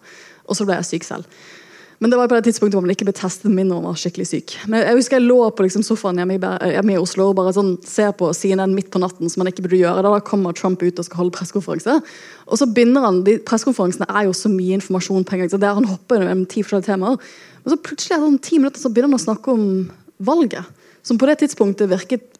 [0.47, 1.39] Og så ble jeg syk selv.
[1.97, 3.97] Men det var på det tidspunktet hvor man ikke ble testet mindre om man var
[3.97, 4.53] skikkelig syk.
[4.69, 6.41] Men jeg husker jeg lå på liksom sofaen hjemme i,
[6.75, 9.65] hjemme i, Oslo og bare sånn, ser på CNN midt på natten, som man ikke
[9.65, 10.03] burde gjøre.
[10.05, 11.97] Da, kommer Trump ut og skal holde pressekonferanse.
[12.45, 15.51] Og så begynner han, de Pressekonferansene er jo så mye informasjon på en gang.
[15.51, 17.17] så der Han hopper gjennom ti forskjellige temaer.
[17.65, 19.65] Og så plutselig sånn ti minutter så begynner han å snakke om
[20.21, 20.69] valget.
[21.01, 22.37] Som på det tidspunktet virket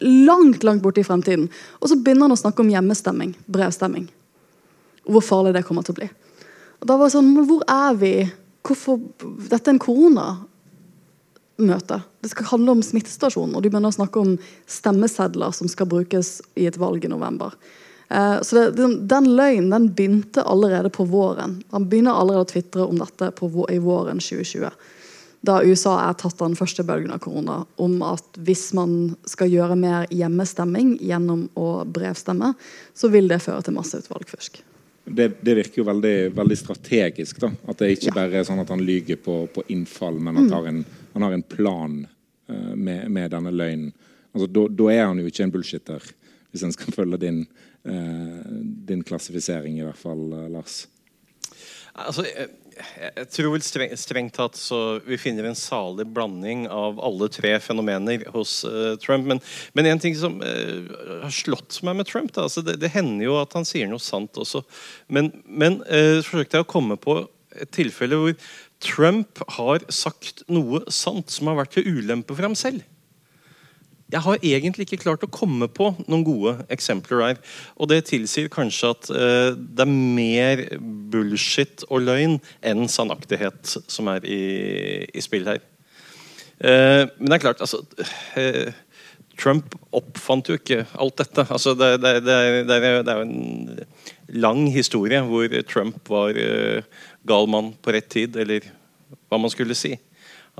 [0.00, 1.48] langt langt borte i fremtiden.
[1.80, 3.34] Og så begynner han å snakke om hjemmestemming.
[3.46, 4.08] Brevstemming.
[5.06, 6.10] Og Hvor farlig det kommer til å bli.
[6.80, 8.14] Og da var det sånn, Hvor er vi?
[8.62, 9.00] hvorfor,
[9.48, 12.00] Dette er en koronamøte.
[12.20, 13.56] Det skal handle om smittesituasjonen.
[13.56, 14.38] Og de begynner å snakke om
[14.70, 17.50] stemmesedler som skal brukes i et valg i november.
[18.10, 21.62] Eh, så det, den, den løgnen den begynte allerede på våren.
[21.70, 24.70] Han begynner allerede å tvitre om dette på, i våren 2020.
[25.40, 29.48] Da USA er tatt av den første bølgen av korona, om at hvis man skal
[29.48, 32.52] gjøre mer hjemmestemming gjennom å brevstemme,
[32.92, 34.60] så vil det føre til masseutvalgfusk.
[35.10, 37.40] Det, det, virker jo veldig, veldig, strategisk.
[37.40, 40.50] da, At det ikke bare er sånn at han lyger på, på innfall, men at
[40.50, 40.54] mm.
[40.58, 40.84] han,
[41.16, 43.90] han har en plan uh, med, med, denne løgnen.
[44.34, 46.12] Altså, Da er han jo ikke en bullshitter,
[46.52, 47.42] hvis en skal følge din,
[47.88, 48.44] uh,
[48.92, 50.84] din klassifisering, i hvert fall, uh, Lars.
[51.96, 52.52] Altså, jeg,
[53.00, 57.52] jeg tror vel streng, strengt tatt så vi finner en salig blanding av alle tre
[57.62, 59.28] fenomener hos uh, Trump.
[59.30, 59.42] Men,
[59.76, 60.90] men, en ting som uh,
[61.24, 64.02] har slått meg med Trump da, altså det, det, hender jo at han sier noe
[64.02, 64.62] sant også.
[65.08, 67.22] Men, men uh, forsøkte jeg å komme på
[67.60, 68.34] et tilfelle hvor
[68.80, 72.84] Trump har sagt noe sant som har vært til ulempe for ham selv.
[74.10, 77.40] Jeg har egentlig ikke klart å komme på noen gode eksempler der.
[77.78, 80.64] Og det tilsier kanskje at uh, det er mer
[81.12, 84.40] bullshit og løgn enn sannaktighet som er i,
[85.14, 85.62] i spill her.
[86.60, 87.84] Uh, men det er klart, altså
[88.36, 88.72] uh,
[89.40, 91.46] Trump oppfant jo ikke alt dette.
[91.46, 93.80] Altså, det, det, det, det er jo en
[94.42, 96.36] lang historie hvor Trump var
[97.26, 98.66] gal mann på rett tid, eller
[99.30, 99.94] hva man skulle si.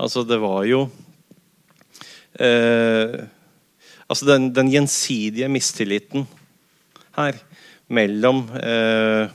[0.01, 0.85] Altså, det var jo
[2.39, 3.21] eh,
[4.11, 6.25] Altså den, den gjensidige mistilliten
[7.15, 7.37] her
[7.91, 9.31] mellom eh,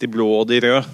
[0.00, 0.84] de blå og de røde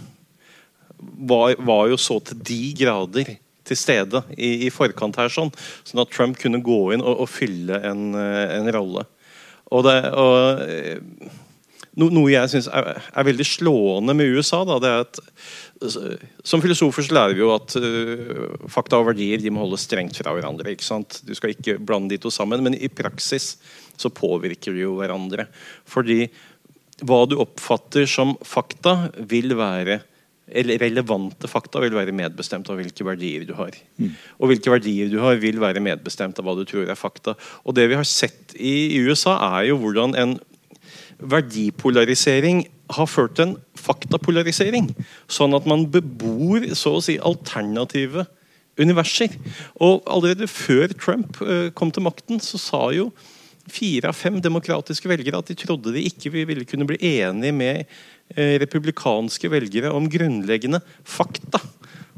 [0.98, 3.37] var, var, jo så til de grader
[3.68, 5.52] til stede i, i, forkant her, sånn,
[5.87, 9.04] sånn at Trump kunne gå inn og, og fylle en, eh, en, rolle.
[9.68, 11.30] Og, det, og eh,
[11.98, 15.20] no, Noe jeg syns er, er, veldig slående med USA, da, det er at
[16.46, 20.18] som filosofer så lærer vi jo at uh, fakta og verdier de må holde strengt
[20.18, 20.72] fra hverandre.
[20.72, 21.20] ikke sant?
[21.26, 23.56] Du skal ikke blande de to sammen, men i praksis
[23.98, 25.46] så påvirker de jo hverandre.
[25.88, 26.24] Fordi
[27.06, 30.00] hva du oppfatter som fakta, vil være
[30.48, 33.74] eller relevante fakta vil være medbestemt av hvilke verdier du har.
[34.00, 34.14] Mm.
[34.40, 37.34] Og hvilke verdier du har, vil være medbestemt av hva du tror er fakta.
[37.68, 40.38] Og det vi har sett i USA, er jo hvordan en
[41.18, 44.90] verdipolarisering har ført til en faktapolarisering.
[45.31, 48.26] Sånn at man bebor så å si alternative
[48.78, 49.35] universer.
[49.83, 53.11] Og allerede før Trump uh, kom til makten, så sa jo
[53.68, 57.83] fire av fem demokratiske velgere at de trodde de ikke ville kunne bli enige med
[57.85, 61.61] uh, republikanske velgere om grunnleggende fakta.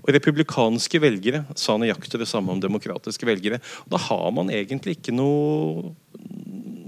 [0.00, 3.60] Og republikanske velgere sa nøyaktig det samme om demokratiske velgere.
[3.90, 5.92] Da har man egentlig ikke noe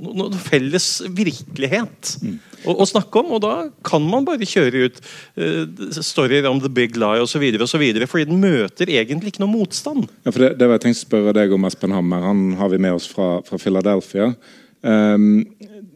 [0.02, 2.34] noe felles virkelighet mm.
[2.64, 3.34] å, å, snakke om.
[3.36, 3.54] Og da
[3.86, 5.00] kan man bare kjøre ut
[5.38, 7.44] uh, storyer om the big lie osv.
[7.62, 10.08] Fordi den møter egentlig ikke noe motstand.
[10.26, 12.26] Ja, for det, det var jeg tenkt å spørre deg om, Espen Hammer.
[12.26, 14.32] Han har vi med oss fra, fra Philadelphia.
[14.82, 15.44] Um,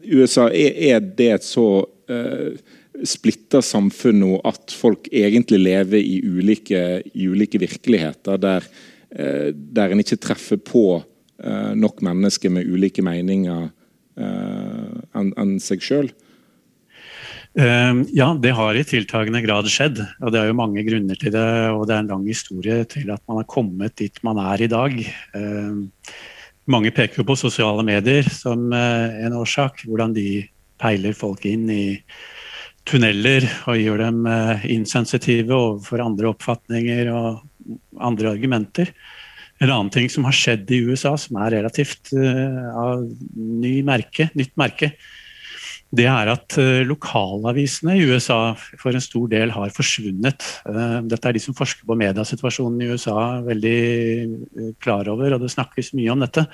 [0.07, 2.75] USA, er, er, det et så uh,
[3.07, 8.65] splitta samfunn nå at folk egentlig lever i ulike, i ulike virkeligheter, der,
[9.19, 10.87] uh, der en ikke treffer på
[11.37, 13.76] nok mennesker med ulike meninger Eh,
[14.17, 16.09] enn en seg sjøl?
[17.57, 20.03] Uh, ja, det har i tiltagende grad skjedd.
[20.21, 21.49] og Det er jo mange grunner til det.
[21.73, 24.69] og Det er en lang historie til at man har kommet dit man er i
[24.69, 24.93] dag.
[25.33, 25.87] Uh,
[26.69, 29.87] mange peker jo på sosiale medier som uh, en årsak.
[29.87, 30.45] Hvordan de
[30.77, 31.97] peiler folk inn i
[32.87, 34.27] tunneler og gjør dem
[34.71, 37.41] insensitive overfor andre oppfatninger og
[37.99, 38.93] andre argumenter.
[39.57, 44.29] En annen ting som har skjedd i USA, som er relativt uh, av ny merke,
[44.37, 44.91] nytt merke,
[45.97, 50.45] det er at uh, lokalavisene i USA for en stor del har forsvunnet.
[50.67, 53.17] Uh, dette er de som forsker på mediesituasjonen i USA
[53.47, 56.45] veldig klar over, og det snakkes mye om dette.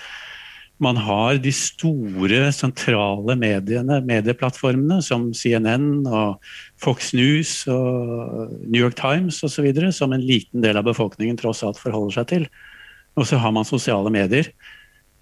[0.82, 6.40] Man har de store, sentrale mediene, medieplattformene som CNN og
[6.82, 9.70] Fox News og New York Times osv.
[9.94, 12.48] som en liten del av befolkningen tross alt forholder seg til.
[13.16, 14.50] Og så har man sosiale medier.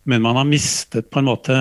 [0.04, 1.58] Men man har mistet på en måte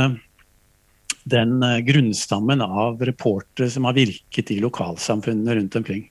[1.29, 6.09] den eh, grunnstammen av reportere som har virket i lokalsamfunnene rundt omkring.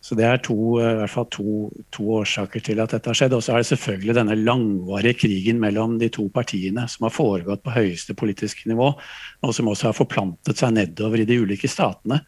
[0.00, 3.18] Så Det er to, eh, i hvert fall to, to årsaker til at dette har
[3.18, 3.34] skjedd.
[3.36, 7.62] Og så er det selvfølgelig denne langvarige krigen mellom de to partiene som har foregått
[7.62, 8.94] på høyeste politiske nivå,
[9.44, 12.22] og som også har forplantet seg nedover i de ulike statene.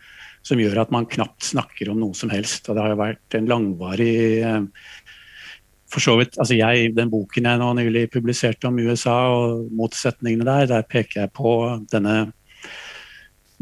[0.45, 2.69] Som gjør at man knapt snakker om noe som helst.
[2.69, 4.61] Og det har jo vært en langvarig eh,
[5.93, 10.47] for så vidt, altså jeg, Den boken jeg nå nylig publiserte om USA og motsetningene
[10.49, 11.53] der, der peker jeg på
[11.93, 12.33] denne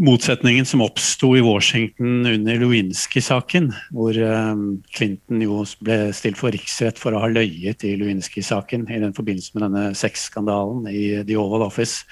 [0.00, 4.62] motsetningen som oppsto i Washington under Lewinsky-saken, hvor um,
[4.96, 9.56] Clinton jo ble stilt for riksrett for å ha løyet i Lewinsky-saken i den forbindelse
[9.56, 12.06] med denne sexskandalen i The Oval Office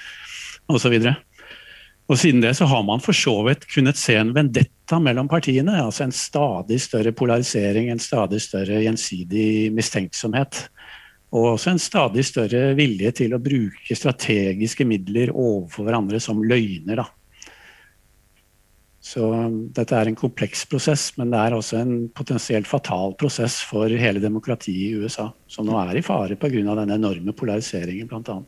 [0.69, 0.99] osv.
[0.99, 1.09] Og
[2.17, 5.75] Siden det så har man for så vidt kunnet se en vendetta mellom partiene.
[5.83, 10.63] altså En stadig større polarisering, en stadig større gjensidig mistenksomhet.
[11.29, 17.03] Og også en stadig større vilje til å bruke strategiske midler overfor hverandre som løgner.
[17.03, 17.05] da.
[18.99, 19.29] Så
[19.73, 24.19] dette er en kompleks prosess, men det er også en potensielt fatal prosess for hele
[24.19, 26.75] demokratiet i USA, som nå er i fare pga.
[26.75, 28.41] den enorme polariseringen, bl.a.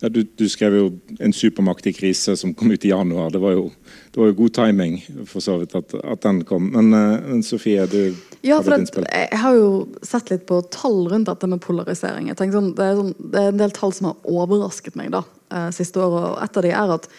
[0.00, 3.30] Ja, du, du, skrev jo 'En supermakt i krise', som kom ut i januar.
[3.30, 3.70] Det var jo,
[4.14, 6.70] det var jo god timing for så vidt at, at den kom.
[6.70, 11.08] Men, uh, men Sofie, du ja, for det, Jeg har jo sett litt på tall
[11.10, 12.28] rundt dette med polarisering.
[12.28, 15.24] Jeg sånn, det, er sånn, det, er en del tall som har overrasket meg da,
[15.50, 16.30] uh, siste året.
[16.30, 17.10] og Et av de er at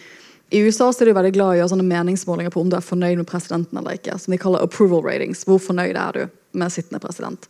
[0.50, 2.78] i USA så er de veldig glad i å gjøre sånne meningsmålinger på om du
[2.80, 4.16] er fornøyd med presidenten eller ikke.
[4.18, 5.44] Som de kaller approval ratings.
[5.46, 6.24] Hvor fornøyd er du
[6.58, 7.46] med sittende president?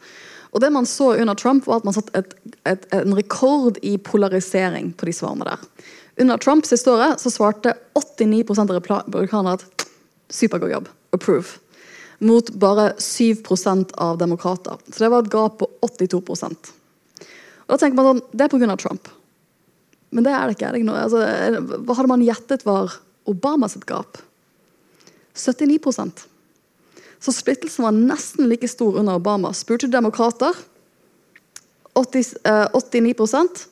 [0.51, 2.23] Og det man så under Trump, var at man satte
[2.65, 5.65] en rekord i polarisering på de svarene der.
[6.19, 9.85] Under Trump siste året så svarte 89 av republikanere at
[10.29, 10.89] supergod jobb.
[11.15, 11.59] Approve.
[12.19, 14.75] Mot bare 7% av demokrater.
[14.89, 16.73] Så det var et gap på 82%
[17.69, 18.75] Og da tenker man sånn, Det er pga.
[18.77, 19.07] Trump.
[20.11, 20.67] Men det er det ikke.
[20.67, 22.97] Er det ikke altså, hva hadde man gjettet var
[23.29, 24.17] Obamas gap?
[25.37, 25.79] 79
[27.19, 29.51] så splittelsen var nesten like stor under Obama.
[29.53, 30.55] Spurte demokrater
[31.93, 33.65] 80, eh, 89%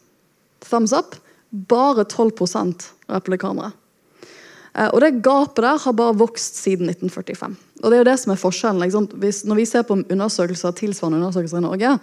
[0.69, 1.15] thumbs up.
[1.49, 3.71] Bare 12% republikanere.
[4.75, 7.55] Eh, og det gapet der har bare vokst siden 1945.
[7.83, 9.11] Og det er jo det som er forskjellen.
[9.17, 11.99] Hvis, når vi ser på undersøkelser, tilsvarende undersøkelser i Norge,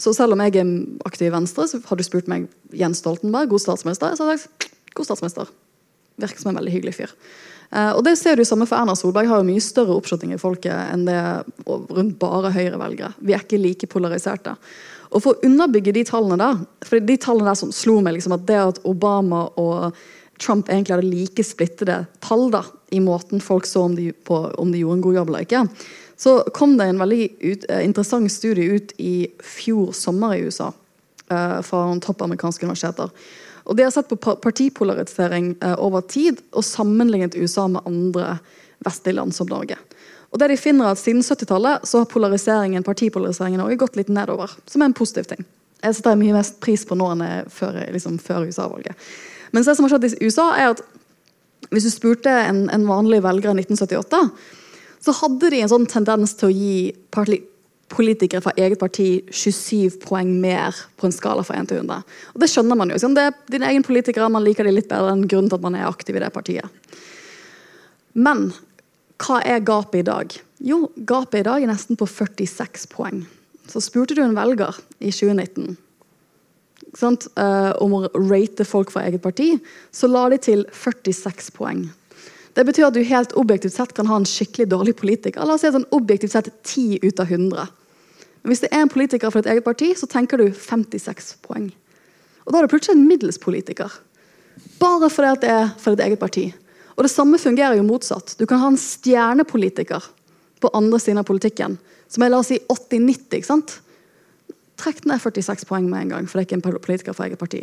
[0.00, 0.72] så selv om jeg er
[1.04, 4.44] aktiv i Venstre, så har du spurt meg Jens Stoltenberg, god statsminister, så har jeg
[4.46, 5.50] sagt god statsminister.
[6.20, 7.12] Virker som en veldig hyggelig fyr.
[7.70, 10.40] Uh, og det ser du samme for Erna Solberg har jo mye større oppslutning i
[10.40, 11.18] folket enn det
[11.66, 13.12] rundt bare Høyre-velgere.
[13.22, 14.56] Vi er ikke like polariserte.
[15.10, 18.34] Og For å underbygge de tallene der for de tallene der som slo meg liksom
[18.36, 19.96] at det at Obama og
[20.40, 24.70] Trump egentlig hadde like splittede tall da, i måten folk så om de, på, om
[24.72, 25.64] de gjorde en god jobb eller ikke,
[26.20, 30.70] så kom det en veldig ut, uh, interessant studie ut i fjor sommer i USA
[30.72, 33.12] uh, fra topp amerikanske universiteter.
[33.70, 38.40] Og De har sett på partipolarisering eh, over tid og sammenlignet USA med andre
[38.82, 39.78] vestlige land som Norge.
[40.30, 44.10] Og det de finner er at Siden 70-tallet så har polariseringen, partipolariseringen i gått litt
[44.10, 44.50] nedover.
[44.66, 45.46] Som er en positiv ting.
[45.80, 48.98] Jeg setter mye mest pris på nå enn før, liksom, før USA-valget.
[49.54, 50.82] Men det som har skjedd i USA er at
[51.70, 54.18] Hvis du spurte en, en vanlig velger i 1978,
[55.04, 56.78] så hadde de en sånn tendens til å gi
[57.90, 62.06] politikere fra eget parti 27 poeng mer på en skala fra 1 til 100.
[62.34, 63.00] Og Det skjønner man jo.
[63.00, 65.78] Det er dine egne politikere, man liker de litt bedre enn grunnen til at man
[65.78, 66.96] er aktiv i det partiet.
[68.14, 68.50] Men
[69.20, 70.40] hva er gapet i dag?
[70.64, 73.24] Jo, gapet i dag er nesten på 46 poeng.
[73.70, 75.76] Så spurte du en velger i 2019
[76.98, 79.52] sant, uh, om å rate folk fra eget parti,
[79.94, 81.84] så la de til 46 poeng.
[82.56, 85.44] Det betyr at du helt objektivt sett kan ha en skikkelig dårlig politiker.
[85.46, 87.68] La oss si sånn objektivt sett 10 ut av 100.
[88.46, 91.68] Hvis det er en politiker fra ditt eget parti, så tenker du 56 poeng.
[92.46, 93.92] Og da er det plutselig en middels politiker.
[94.80, 96.46] Bare fordi det er fra ditt eget parti.
[96.96, 98.34] Og det samme fungerer jo motsatt.
[98.40, 100.08] Du kan ha en stjernepolitiker
[100.60, 103.38] på andre siden av politikken, som er la oss si 80-90.
[103.38, 103.78] ikke sant?
[104.80, 107.40] Trekk ned 46 poeng med en gang, for det er ikke en politiker fra eget
[107.40, 107.62] parti.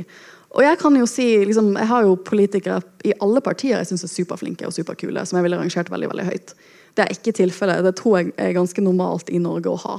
[0.54, 4.06] Og Jeg kan jo si, liksom, jeg har jo politikere i alle partier jeg syns
[4.06, 6.54] er superflinke og superkule, som jeg ville rangert veldig veldig høyt.
[6.98, 7.84] Det er ikke tilfellet.
[7.86, 9.98] Det tror jeg er ganske normalt i Norge å ha.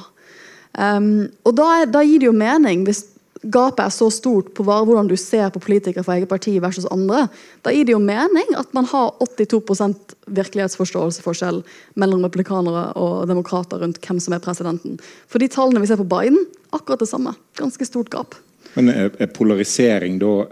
[0.76, 3.04] Um, og da, da, gir det jo mening, hvis
[3.42, 7.26] gapet er så stort på hvordan du ser på politikere fra eget parti versus andre,
[7.62, 11.62] da gir det jo mening at man har 82% virkelighetsforståelsesforskjell
[11.96, 14.98] mellom republikanere og demokrater rundt hvem som er presidenten.
[15.30, 17.34] For de tallene vi ser på Biden, akkurat det samme.
[17.58, 18.36] Ganske stort gap.
[18.76, 20.44] Men er polarisering da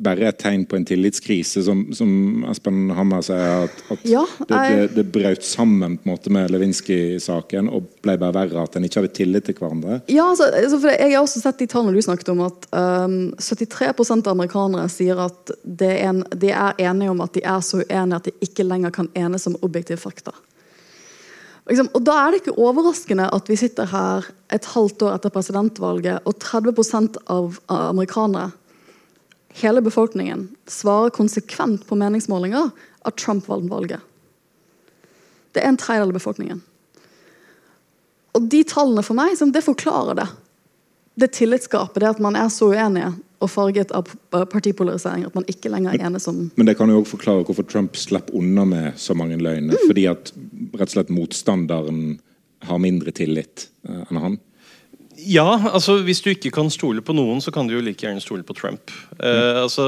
[0.00, 4.60] bare et tegn på en tillitskrise, som, som Espen Hammer sier, at, at ja, det,
[4.60, 8.86] det, det, brøt sammen på en måte med Lewinsky-saken og ble bare verre, at en
[8.88, 10.00] ikke hadde tillit til hverandre?
[10.12, 13.92] Ja, altså, for Jeg har også sett de tallene du snakket om, at um, 73
[14.16, 18.20] av amerikanere sier at er en, de er enige om at de er så uenige
[18.20, 20.34] at de ikke lenger kan enes om objektive fakta.
[21.68, 25.32] Liksom, og Da er det ikke overraskende at vi sitter her et halvt år etter
[25.32, 28.52] presidentvalget, og 30% av amerikanere
[29.54, 32.70] hele befolkningen svarer konsekvent på meningsmålinger
[33.04, 34.00] at Trump vant valget.
[35.54, 36.62] Det er en tredjedel av befolkningen.
[38.34, 40.26] Og de tallene for meg, det forklarer det.
[41.14, 43.12] Det tillitsgapet, det at man er så uenige
[43.44, 44.08] og farget av
[44.50, 47.66] partipolarisering at man ikke lenger er enes om Men det kan jo også forklare hvorfor
[47.68, 49.76] Trump slipper unna med så mange løgner.
[49.76, 49.86] Mm.
[49.86, 50.32] Fordi at
[50.74, 52.00] rett og slett motstanderen
[52.64, 54.38] har mindre tillit uh, enn han.
[55.24, 58.22] Ja, altså hvis du ikke kan stole på noen, så kan du jo like gjerne
[58.22, 58.92] stole på Trump.
[59.16, 59.84] Eh, altså,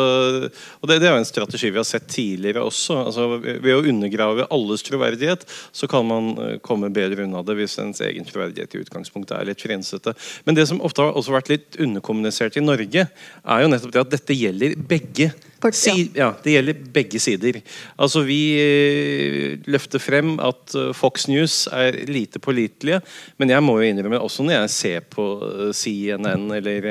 [0.80, 2.96] og det, det, er jo en strategi vi har sett tidligere også.
[3.10, 5.44] Altså, ved å undergrave alles troverdighet,
[5.76, 9.50] så kan man uh, komme bedre unna det hvis ens egen troverdighet i utgangspunktet er
[9.50, 10.16] litt frensete.
[10.48, 14.04] Men det som ofte har også vært litt underkommunisert i Norge, er jo nettopp det
[14.06, 15.32] at dette gjelder begge
[15.74, 17.60] Si, ja, Det gjelder begge sider.
[17.98, 23.00] Altså Vi eh, løfter frem at eh, Fox News er lite pålitelige.
[23.38, 26.90] Men jeg må jo innrømme også når jeg ser på eh, CNN eller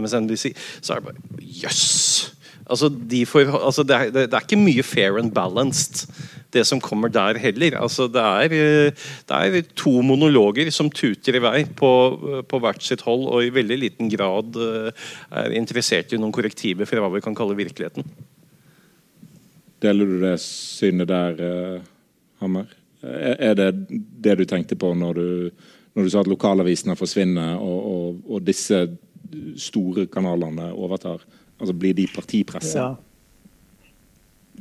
[0.00, 1.84] MSNBC, så er det bare Jøss!
[1.84, 2.34] Yes!
[2.68, 3.26] Altså, de
[3.64, 6.08] altså det, er, det, er, ikke mye fair and balanced,
[6.54, 7.76] det som kommer der heller.
[7.82, 8.94] Altså, det, er,
[9.28, 11.92] det er to monologer som tuter i vei på,
[12.48, 15.06] på, hvert sitt hold, og i veldig liten grad eh,
[15.42, 18.06] er interessert i noen korrektiver for hva vi kan kalle virkeligheten.
[19.82, 21.88] Deler du det synet der, eh,
[22.42, 22.70] Hammer?
[22.98, 25.28] Er det det du tenkte på når du,
[25.94, 28.80] når du sa at lokalavisene forsvinner, og, og, og disse
[29.68, 31.22] store kanalene overtar?
[31.58, 32.78] Altså Blir de partipresse?
[32.78, 32.96] Ja.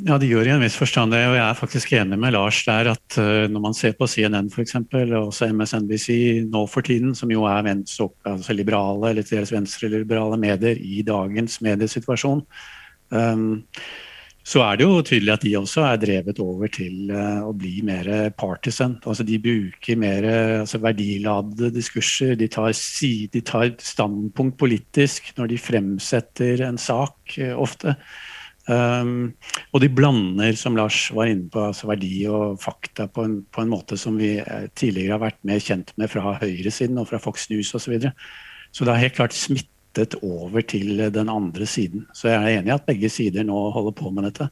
[0.06, 1.24] Ja, de gjør i en viss forstand det.
[1.30, 4.52] Og jeg er faktisk enig med Lars der at uh, når man ser på CNN
[4.54, 6.10] f.eks., og også MSNBC
[6.52, 11.02] nå for tiden, som jo er venstre, altså liberale eller til dels venstreliberale medier i
[11.08, 12.44] dagens mediesituasjon,
[13.10, 13.48] um,
[14.48, 17.82] så er det jo tydelig at de også er drevet over til uh, å bli
[17.88, 18.96] mer partisan.
[19.04, 20.30] Altså de bruker mer
[20.62, 22.38] altså verdiladede diskurser.
[22.40, 22.72] De tar,
[23.34, 27.98] de tar, standpunkt politisk når de fremsetter en sak, uh, ofte.
[28.68, 29.32] Um,
[29.72, 33.64] og de blander, som Lars var inne på, altså verdi og fakta på en, på
[33.64, 37.22] en måte som vi eh, tidligere har vært mer kjent med fra høyresiden og fra
[37.24, 37.86] Fox News osv.
[37.86, 38.12] Så, videre.
[38.76, 42.04] så det har helt klart smittet over til den andre siden.
[42.14, 44.50] Så jeg er enig i at begge sider nå holder på med dette.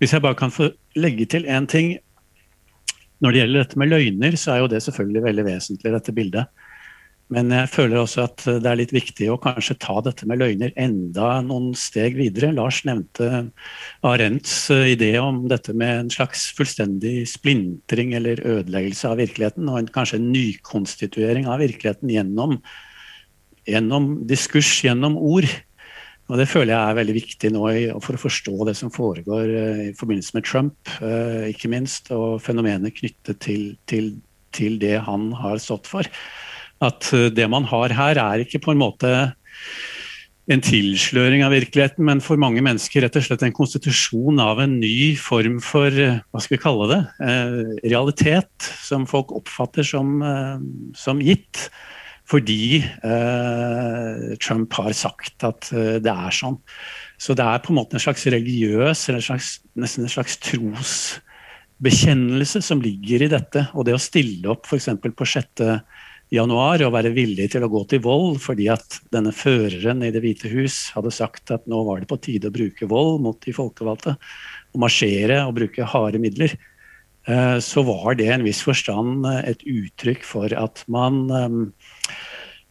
[0.00, 1.98] Hvis jeg bare kan få legge til én ting.
[3.20, 6.59] Når det gjelder dette med løgner, så er jo det selvfølgelig veldig vesentlig, dette bildet.
[7.30, 10.72] Men jeg føler også at det er litt viktig å kanskje ta dette med løgner
[10.80, 12.50] enda noen steg videre.
[12.56, 13.44] Lars nevnte
[14.06, 19.90] Arendts idé om dette med en slags fullstendig splintring eller ødeleggelse av virkeligheten, og en,
[19.94, 22.58] kanskje en nykonstituering av virkeligheten gjennom
[23.68, 25.48] gjennom diskurs, gjennom ord.
[26.30, 27.64] Og Det føler jeg er veldig viktig nå
[28.04, 32.38] for å forstå det som foregår eh, i forbindelse med Trump, eh, ikke minst, og
[32.44, 34.12] fenomenet knyttet til, til,
[34.54, 36.06] til det han har stått for.
[36.84, 39.14] At eh, det man har her, er ikke på en måte
[40.50, 44.80] en tilsløring av virkeligheten, men for mange mennesker rett og slett en konstitusjon av en
[44.82, 46.98] ny form for hva skal vi kalle det,
[47.84, 48.50] realitet,
[48.82, 50.16] som folk oppfatter som,
[50.98, 51.68] som gitt
[52.30, 56.58] fordi eh, Trump har sagt at eh, det er sånn.
[57.20, 60.34] Så det er på en måte en slags religiøs, eller en slags, nesten en slags
[60.46, 63.60] trosbekjennelse som ligger i dette.
[63.74, 64.88] Og det å stille opp f.eks.
[65.02, 65.46] på 6.
[66.30, 70.22] januar og være villig til å gå til vold fordi at denne føreren i Det
[70.22, 73.54] hvite hus hadde sagt at nå var det på tide å bruke vold mot de
[73.56, 74.16] folkevalgte,
[74.70, 76.54] og marsjere og bruke harde midler,
[77.26, 81.26] eh, så var det i en viss forstand et uttrykk for at man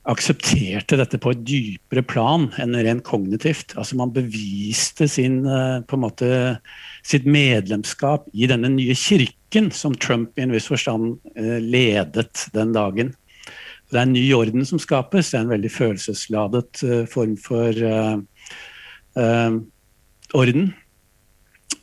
[0.10, 3.76] aksepterte dette på et dypere plan enn rent kognitivt.
[3.78, 6.60] Altså Man beviste sin, eh, måte,
[7.04, 12.74] sitt medlemskap i denne nye kirken som Trump i en viss forstand eh, ledet den
[12.74, 13.16] dagen.
[13.90, 15.32] Det er en ny orden som skapes.
[15.32, 18.20] Det er en veldig følelsesladet uh, form for uh,
[19.18, 19.60] uh,
[20.38, 20.72] orden.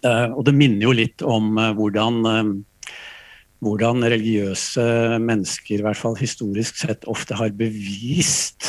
[0.07, 2.21] Og det minner jo litt om hvordan
[3.65, 4.85] hvordan religiøse
[5.23, 8.69] mennesker, i hvert fall historisk sett, ofte har bevist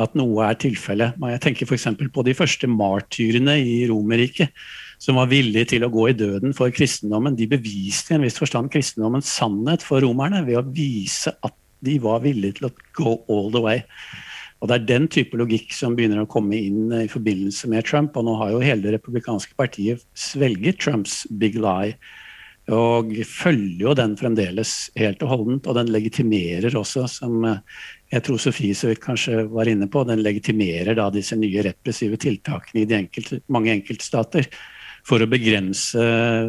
[0.00, 1.18] at noe er tilfellet.
[1.34, 1.88] Jeg tenker f.eks.
[2.14, 4.54] på de første martyrene i Romerriket,
[5.00, 7.36] som var villige til å gå i døden for kristendommen.
[7.36, 11.56] De beviste i en viss forstand kristendommens sannhet for romerne ved å vise at
[11.86, 13.84] de var villige til å go all the way.
[14.60, 18.16] Og Det er den type logikk som begynner å komme inn i forbindelse med Trump.
[18.16, 21.96] Og nå har jo hele det republikanske partiet svelget Trumps big lie
[22.70, 25.66] og følger jo den fremdeles helt og holdent.
[25.66, 27.62] Og den legitimerer også, som eh,
[28.12, 32.84] jeg tror Sofie så kanskje var inne på, den legitimerer da disse nye repressive tiltakene
[32.84, 34.46] i de enkelte, mange enkeltstater
[35.10, 36.02] for å begrense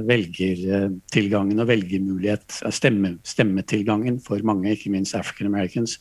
[0.05, 5.97] velgertilgangen og velgermulighet, eh, stemme, stemmetilgangen for mange, ikke minst African Americans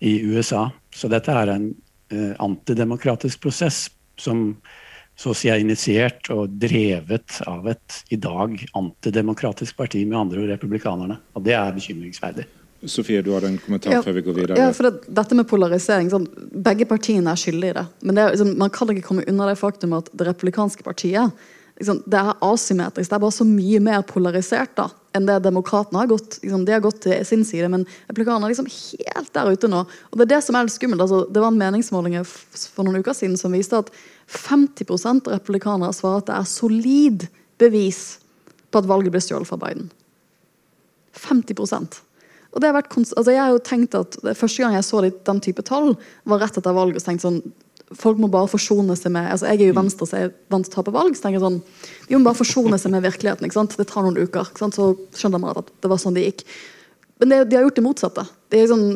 [0.00, 0.68] i USA.
[0.94, 1.66] Så dette er en
[2.14, 4.54] uh, antidemokratisk prosess som
[5.20, 10.40] så å si er initiert og drevet av et i dag antidemokratisk parti, med andre
[10.40, 11.18] ord republikanerne.
[11.36, 12.46] Og det er bekymringsverdig.
[12.88, 14.56] Sofie, du hadde en kommentar ja, før vi går videre.
[14.56, 16.24] Ja, for det, Dette med polarisering, sånn,
[16.64, 17.86] Begge partiene er skyldige i det.
[18.00, 21.36] Men det er, liksom, man kan ikke komme unna det faktum at det republikanske partiet
[21.80, 23.10] liksom, det er asymmetrisk.
[23.10, 26.38] Det er bare så mye mer polarisert da, enn det demokratene har gått.
[26.44, 29.84] Liksom, de har gått til sin side, men replikanerne er liksom helt der ute nå.
[30.10, 31.04] Og Det er det som er litt skummelt.
[31.06, 33.90] Altså, det var en meningsmåling for noen uker siden som viste at
[34.30, 37.26] 50% av republikanere svarer at det er solid
[37.60, 38.04] bevis
[38.70, 39.90] på at valget ble stjålet fra Biden.
[41.18, 42.04] 50%
[42.50, 45.42] og det har vært, altså Jeg har jo tenkt at Første gang jeg så den
[45.42, 45.94] type tall,
[46.26, 46.98] var rett etter valget.
[46.98, 47.42] og tenkte sånn,
[47.98, 50.66] Folk må bare forsone seg med altså Jeg er jo venstre, så jeg er vant
[50.66, 51.16] til å tape valg.
[51.16, 51.62] så tenker jeg sånn,
[52.08, 53.46] De må bare forsone seg med virkeligheten.
[53.46, 53.76] ikke sant?
[53.76, 54.46] Det tar noen uker.
[54.46, 54.78] ikke sant?
[54.78, 56.44] Så skjønner man at det var sånn det gikk.
[57.20, 58.26] Men det, de har gjort det motsatte.
[58.50, 58.86] De, sånn,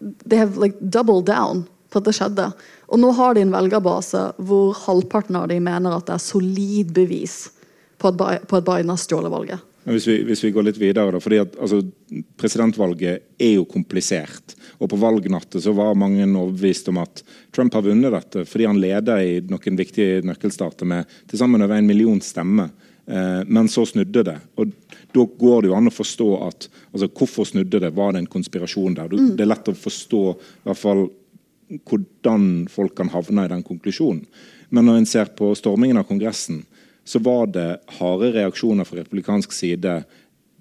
[0.00, 2.48] de have like double down på at det skjedde.
[2.90, 6.90] Og nå har de en velgerbase hvor halvparten av de mener at det er solid
[6.96, 7.38] bevis
[8.02, 9.62] på at Biden har stjålet valget.
[9.84, 11.82] Hvis vi, hvis vi, går litt videre, da, fordi at altså,
[12.40, 14.54] Presidentvalget er jo komplisert.
[14.78, 17.20] og På valgnatten så var mange overbevist om at
[17.52, 21.76] Trump har vunnet dette fordi han leder i noen viktige nøkkelstater med til sammen over
[21.76, 22.72] en million stemmer.
[23.06, 24.38] Eh, men så snudde det.
[24.56, 24.72] og
[25.12, 27.92] Da går det jo an å forstå at altså, hvorfor snudde det.
[27.92, 29.12] Var det en konspirasjon der?
[29.12, 29.34] Mm.
[29.36, 31.06] Det er lett å forstå i hvert fall
[31.84, 34.24] hvordan folk kan havne i den konklusjonen.
[34.74, 36.64] Men når en ser på stormingen av Kongressen,
[37.04, 39.98] så var det harde reaksjoner fra republikansk side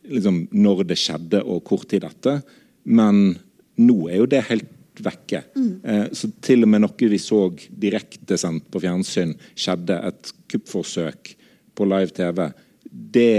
[0.04, 2.42] liksom, når det skjedde, og kort tid etter.
[2.84, 3.38] Men
[3.80, 5.44] nå er jo det helt vekke.
[5.56, 5.72] Mm.
[5.84, 11.34] Eh, så til og med noe vi så direktesendt på fjernsyn, skjedde, et kuppforsøk
[11.74, 12.44] på live-TV,
[12.92, 13.32] det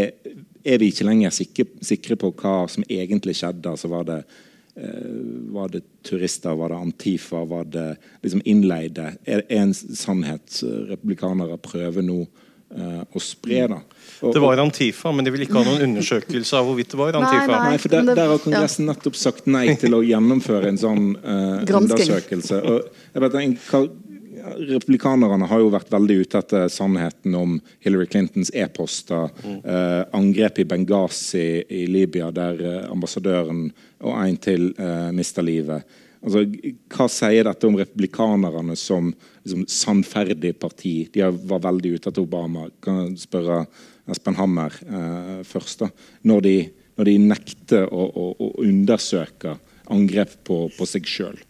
[0.64, 3.68] er vi ikke lenger sikre, sikre, på hva som egentlig skjedde.
[3.70, 4.22] altså var det
[4.80, 5.12] eh,
[5.54, 7.90] var det turister, var det Antifa, var det
[8.24, 9.12] liksom innleide?
[9.28, 12.43] Er det en sannhet republikanere prøver nå Eh,
[12.74, 13.66] å spre.
[13.70, 13.80] da.
[14.24, 17.18] Og, det var Antifa, men de vil ikke ha noen undersøkelse av hvorvidt det var
[17.18, 17.50] Antifa.
[17.50, 21.12] Nei, nei for der, der, har Kongressen nettopp sagt nei til å gjennomføre en sånn
[21.18, 22.60] uh, undersøkelse.
[22.64, 23.94] Og jeg vet,
[24.44, 27.54] Republikanerne har jo vært veldig ute etter sannheten om
[27.84, 29.60] Hillary Clintons e-poster, mm.
[29.64, 33.68] uh, angrep i Benghazi i Libya, der uh, ambassadøren
[34.04, 36.00] og en til mister mista livet.
[36.24, 36.44] Altså,
[36.92, 39.10] hva sier dette om republikanerne som
[39.44, 40.94] liksom, sannferdig parti?
[41.14, 42.68] De var veldig ute etter Obama.
[42.84, 43.64] Kan jeg spørre
[44.10, 45.84] Espen Hammer eh, først.
[45.84, 45.90] da.
[46.28, 46.54] Når de,
[46.98, 49.58] når de nekter å, å, å, undersøke
[49.92, 51.42] angrep på, på seg sjøl.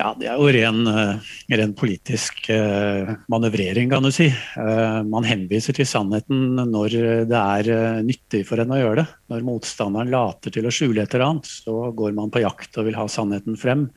[0.00, 4.30] Ja, Det er jo ren, eh, ren politisk uh, manøvrering, kan du si.
[4.56, 6.96] Uh, man henviser til sannheten når
[7.28, 9.06] det er nyttig for en å gjøre det.
[9.30, 12.88] Når motstanderen later til å skjule et eller annet, så går man på jakt og
[12.88, 13.90] vil ha sannheten frem.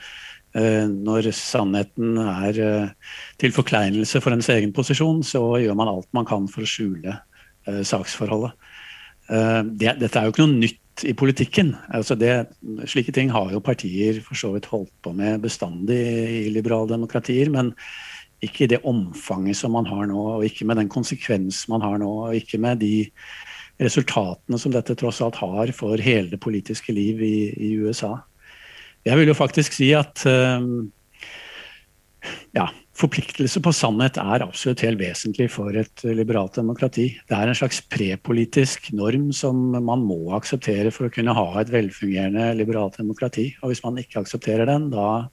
[0.56, 2.58] Når sannheten er
[3.42, 7.18] til forkleinelse for ens egen posisjon, så gjør man alt man kan for å skjule
[7.84, 8.54] saksforholdet.
[9.28, 11.74] Det, dette er jo ikke noe nytt i politikken.
[11.92, 12.32] Altså det,
[12.88, 16.00] slike ting har jo partier for så vidt holdt på med bestandig
[16.46, 17.74] i liberaldemokratier, men
[18.46, 21.98] ikke i det omfanget som man har nå, og ikke med den konsekvens man har
[22.02, 23.08] nå, og ikke med de
[23.82, 28.14] resultatene som dette tross alt har for hele det politiske liv i, i USA.
[29.06, 30.88] Jeg vil jo faktisk si at um,
[32.56, 32.66] ja,
[32.98, 37.10] forpliktelse på sannhet er absolutt helt vesentlig for et liberalt demokrati.
[37.28, 41.74] Det er en slags prepolitisk norm som man må akseptere for å kunne ha et
[41.74, 43.52] velfungerende liberalt demokrati.
[43.62, 45.28] Og hvis man ikke aksepterer den, da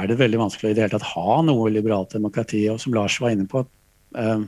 [0.00, 2.64] er det veldig vanskelig å i det hele tatt ha noe liberalt demokrati.
[2.72, 3.66] Og som Lars var inne på,
[4.16, 4.46] eh,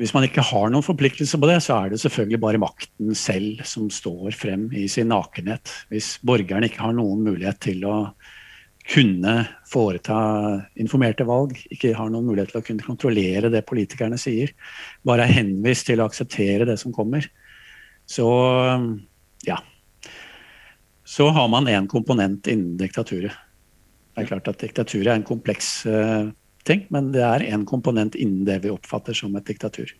[0.00, 3.62] hvis man ikke har noen forpliktelse på det, så er det selvfølgelig bare makten selv
[3.68, 5.70] som står frem i sin nakenhet.
[5.92, 7.98] Hvis borgerne ikke har noen mulighet til å
[8.90, 9.36] kunne
[9.70, 10.18] foreta
[10.82, 14.52] informerte valg, ikke har noen mulighet til å kunne kontrollere det politikerne sier,
[15.06, 17.24] bare er henvist til å akseptere det som kommer,
[18.04, 18.28] så
[19.46, 19.60] ja.
[21.04, 23.32] Så har man én komponent innen diktaturet.
[24.14, 26.30] Det er klart at Diktaturet er en kompleks uh,
[26.68, 29.92] ting, men det er én komponent innen det vi oppfatter som et diktatur.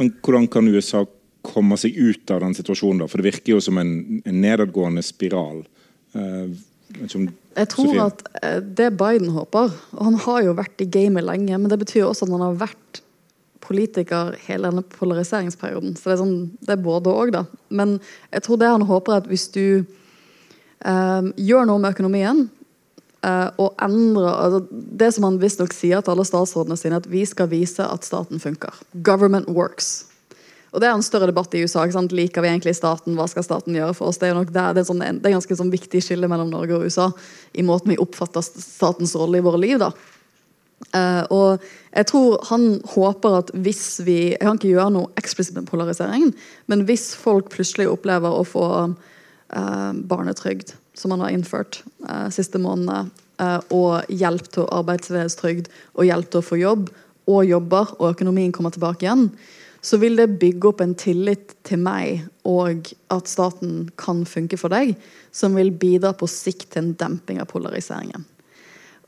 [0.00, 1.04] Men Hvordan kan USA
[1.42, 3.02] komme seg ut av den situasjonen?
[3.02, 3.10] da?
[3.10, 5.64] For Det virker jo som en, en nedadgående spiral.
[6.14, 6.52] Uh,
[7.56, 11.56] jeg tror at eh, det Biden håper og Han har jo vært i gamet lenge,
[11.56, 13.00] men det betyr også at han har vært
[13.62, 15.94] politiker hele denne polariseringsperioden.
[15.96, 17.44] Så det er, sånn, det er både og, da.
[17.70, 17.96] Men
[18.32, 19.64] jeg tror det han håper, er at hvis du
[20.84, 22.42] eh, gjør noe med økonomien
[23.26, 27.50] uh, endre altså Det som han visstnok sier til alle statsrådene sine, at vi skal
[27.52, 28.74] vise at staten funker.
[29.02, 30.06] Government works.
[30.72, 31.84] Og Det er en større debatt i USA.
[31.84, 33.16] Liker vi egentlig staten?
[33.18, 34.18] Hva skal staten gjøre for oss?
[34.18, 36.78] Det er nok der, det er, sånn, det er ganske sånn viktig skille mellom Norge
[36.78, 37.10] og USA
[37.52, 39.76] i måten vi oppfatter statens rolle i våre liv.
[39.82, 39.92] da.
[40.96, 41.62] Uh, og
[41.92, 46.32] jeg tror han håper at hvis vi Jeg kan ikke gjøre noe eksplisitt med polariseringen,
[46.66, 52.60] men hvis folk plutselig opplever å få uh, barnetrygd, som han har innført uh, siste
[52.62, 53.10] månedene,
[53.74, 55.66] og hjelp til arbeidsledighetstrygd
[55.96, 56.90] og hjelp til å få jobb,
[57.26, 59.24] og jobber, og økonomien kommer tilbake igjen,
[59.82, 64.70] så vil det bygge opp en tillit til meg og at staten kan funke for
[64.70, 64.94] deg,
[65.34, 68.28] som vil bidra på sikt til en demping av polariseringen.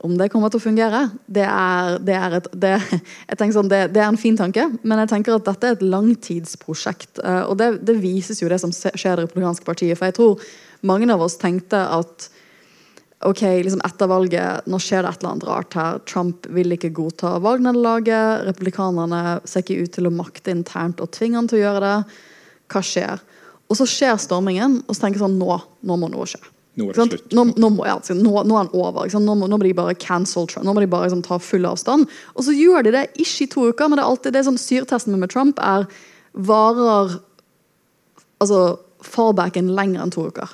[0.03, 2.73] Om det kommer til å fungere, det er, det er, et, det,
[3.55, 4.67] sånn, det, det er en fin tanke.
[4.83, 7.23] Men jeg tenker at dette er et langtidsprosjekt.
[7.23, 9.97] Eh, og det, vises jo det som skjer i Det republikanske partiet.
[9.97, 10.43] For jeg tror
[10.81, 12.29] mange av oss tenkte at
[13.25, 16.01] ok, liksom etter valget, nå skjer det et eller annet rart her.
[16.09, 18.45] Trump vil ikke godta valgnederlaget.
[18.49, 22.19] Republikanerne ser ikke ut til å makte internt og tvinge han til å gjøre det.
[22.73, 23.23] Hva skjer?
[23.65, 25.57] Og så skjer stormingen, og så tenker jeg sånn Nå,
[25.87, 26.41] nå må noe skje.
[26.75, 27.31] Nå er det slutt.
[27.33, 29.07] Nå, nå, må, ja, nå, nå, er han over.
[29.15, 30.67] Nå må, nå, må, de bare cancel Trump.
[30.67, 32.09] Nå må de bare liksom, ta full avstand.
[32.35, 34.49] Og så gjør de det ikke i to uker, men det er alltid det er
[34.49, 35.87] sånn syretesten med Trump er
[36.35, 37.15] varer
[38.43, 38.61] altså
[39.05, 40.51] fallbacken lenger enn to uker.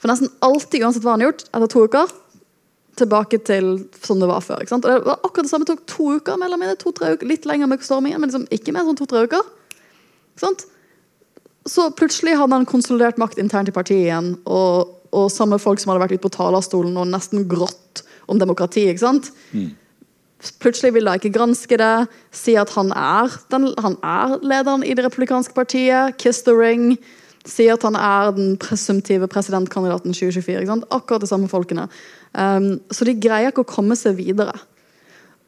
[0.00, 2.16] For nesten alltid, uansett hva han har gjort, etter to uker
[3.00, 3.70] tilbake til
[4.02, 4.64] sånn det var før.
[4.66, 7.70] Og det var akkurat det samme tok to uker, mellom mine, to-tre uker, litt lenger
[7.70, 9.46] med stormingen, men liksom ikke mer sånn to-tre uker.
[11.68, 15.92] Så plutselig hadde han konsolidert makt internt i partiet igjen, og, og samme folk som
[15.92, 18.88] hadde vært ute på talerstolen og nesten grått om demokrati.
[18.90, 19.30] ikke sant?
[19.52, 19.72] Mm.
[20.62, 21.94] Plutselig vil de ikke granske det,
[22.32, 26.16] si at han er, den, han er lederen i det republikanske partiet.
[26.20, 26.94] Kiss the ring
[27.48, 30.82] sier at han er den presumptive presidentkandidaten 2024.
[30.90, 31.86] Akkurat de samme folkene.
[32.32, 34.54] Um, så de greier ikke å komme seg videre.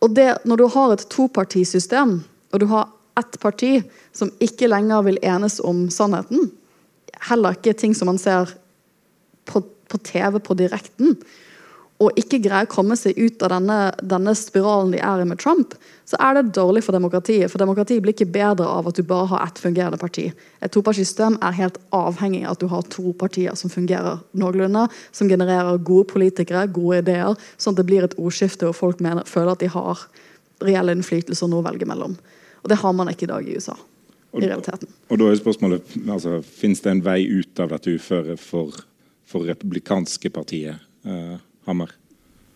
[0.03, 2.23] Og det, Når du har et topartisystem,
[2.53, 3.83] og du har ett parti
[4.17, 6.51] som ikke lenger vil enes om sannheten,
[7.29, 8.51] heller ikke ting som man ser
[9.47, 11.19] på, på TV på direkten,
[12.03, 15.39] og ikke greier å komme seg ut av denne, denne, spiralen de er i med
[15.39, 15.77] Trump,
[16.09, 17.51] så er det dårlig for demokratiet.
[17.53, 20.27] For demokratiet blir ikke bedre av at du bare har ett fungerende parti.
[20.61, 25.31] Et topartisystem er helt avhengig av at du har to partier som fungerer noenlunde, som
[25.31, 29.55] genererer gode politikere, gode ideer, sånn at det blir et ordskifte og folk mener, føler
[29.55, 30.03] at de har
[30.63, 32.19] reell innflytelse og noe å velge mellom.
[32.63, 33.79] Og det har man ikke i dag i USA.
[34.33, 34.89] i realiteten.
[34.89, 38.75] Og, og da er spørsmålet, altså, Fins det en vei ut av dette uføret for,
[39.29, 40.81] for republikanske partiet?
[41.05, 41.37] Uh,
[41.69, 41.95] Hammer?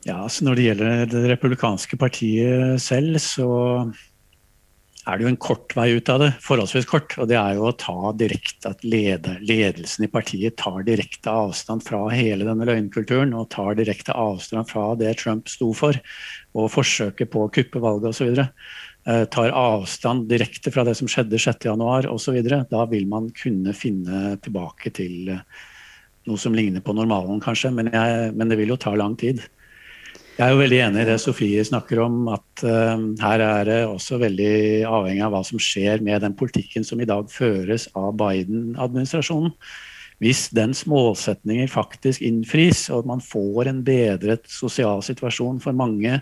[0.06, 3.48] Ja, altså Når det gjelder det republikanske partiet selv, så
[5.06, 6.28] er det jo en kort vei ut av det.
[6.42, 7.14] Forholdsvis kort.
[7.18, 11.84] Og det er jo å ta direkte at leder, ledelsen i partiet tar direkte avstand
[11.86, 13.34] fra hele denne løgnkulturen.
[13.38, 15.98] Og tar direkte avstand fra det Trump sto for,
[16.58, 18.42] og forsøket på å kuppe valget osv.
[19.06, 22.42] Eh, tar avstand direkte fra det som skjedde 6.1 osv.
[22.70, 25.66] Da vil man kunne finne tilbake til eh,
[26.26, 27.72] noe som ligner på normalen, kanskje.
[27.74, 29.42] Men, jeg, men, det vil jo ta lang tid.
[30.36, 33.78] Jeg er jo veldig enig i det Sofie snakker om, at uh, her er det
[33.88, 38.10] også veldig avhengig av hva som skjer med den politikken som i dag føres av
[38.20, 39.54] Biden-administrasjonen.
[40.20, 46.20] Hvis dens målsetninger faktisk innfris, og man får en bedret sosial situasjon for mange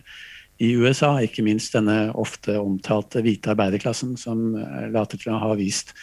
[0.63, 5.55] i USA, ikke minst denne ofte omtalte hvite arbeiderklassen, som eh, later til å ha
[5.59, 5.95] vist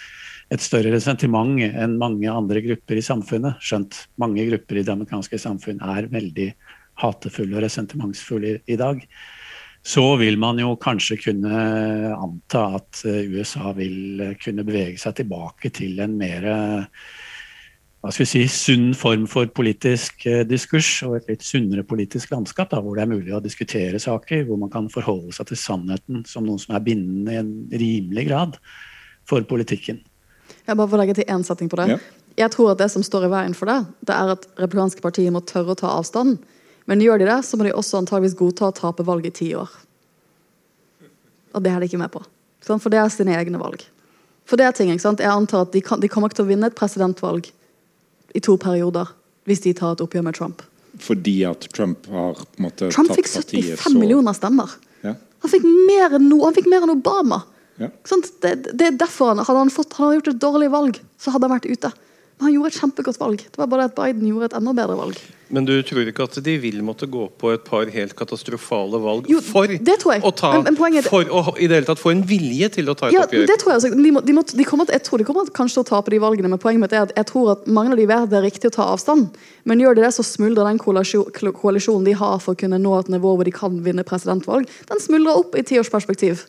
[0.52, 3.62] et større resentiment enn mange andre grupper i samfunnet.
[3.64, 6.50] Skjønt mange grupper i det amerikanske samfunn er veldig
[7.02, 9.00] hatefulle og resentimentsfulle i, dag.
[9.82, 11.62] Så vil man jo kanskje kunne
[12.14, 16.50] anta at eh, USA vil kunne bevege seg tilbake til en mer
[18.02, 22.34] hva skal vi si, sunn form for politisk eh, diskurs og et litt sunnere politisk
[22.34, 25.62] landskap, da, hvor det er mulig å diskutere saker, hvor man kan forholde seg til
[25.62, 28.58] sannheten som noe som er bindende i en rimelig grad
[29.30, 30.02] for politikken.
[30.68, 31.88] Jeg bare får legge til én setning på det.
[31.94, 32.00] Ja.
[32.46, 35.32] Jeg tror at Det som står i veien for det, det er at republikanske partier
[35.32, 36.40] må tørre å ta avstand.
[36.90, 39.50] Men gjør de det, så må de også antageligvis godta å tape valget i ti
[39.56, 39.70] år.
[41.54, 42.24] Og det er de ikke med på.
[42.66, 43.84] For det er sine egne valg.
[44.48, 45.22] For det er ting, ikke sant?
[45.24, 47.50] Jeg antar at de, kan, de kommer ikke til å vinne et presidentvalg
[48.36, 49.12] i to perioder
[49.50, 50.62] hvis de tar et oppgjør med Trump.
[51.02, 54.74] Fordi at Trump har på en måte, Trump fikk 75 millioner stemmer.
[55.06, 55.16] Ja.
[55.42, 57.42] Han fikk mer enn, no, han fikk mer enn Obama.
[57.80, 57.90] Ja.
[58.44, 61.34] Det, det, er derfor han, hadde han, fått, hadde han gjort et dårlig valg, så
[61.34, 61.92] hadde han vært ute.
[62.42, 63.42] Men han gjorde et kjempegodt valg.
[63.54, 65.18] Det var bare at Biden gjorde et enda bedre valg.
[65.54, 69.28] Men du tror ikke at de vil måtte gå på et par helt katastrofale valg
[69.30, 72.24] jo, for å ta men, men er, For å i det hele tatt få en
[72.26, 73.46] vilje til å ta et ja, oppgjør?
[73.52, 75.84] Det tror jeg, de må, de må, de kommer, jeg tror de kommer kanskje til
[75.84, 78.08] å tape de valgene, men poenget mitt er at jeg tror at mange av de
[78.10, 79.36] vet det er riktig å ta avstand.
[79.68, 83.12] Men gjør de det, så smuldrer den koalisjonen de har for å kunne nå et
[83.12, 86.48] nivå hvor de kan vinne presidentvalg, den smuldrer opp i tiårsperspektiv.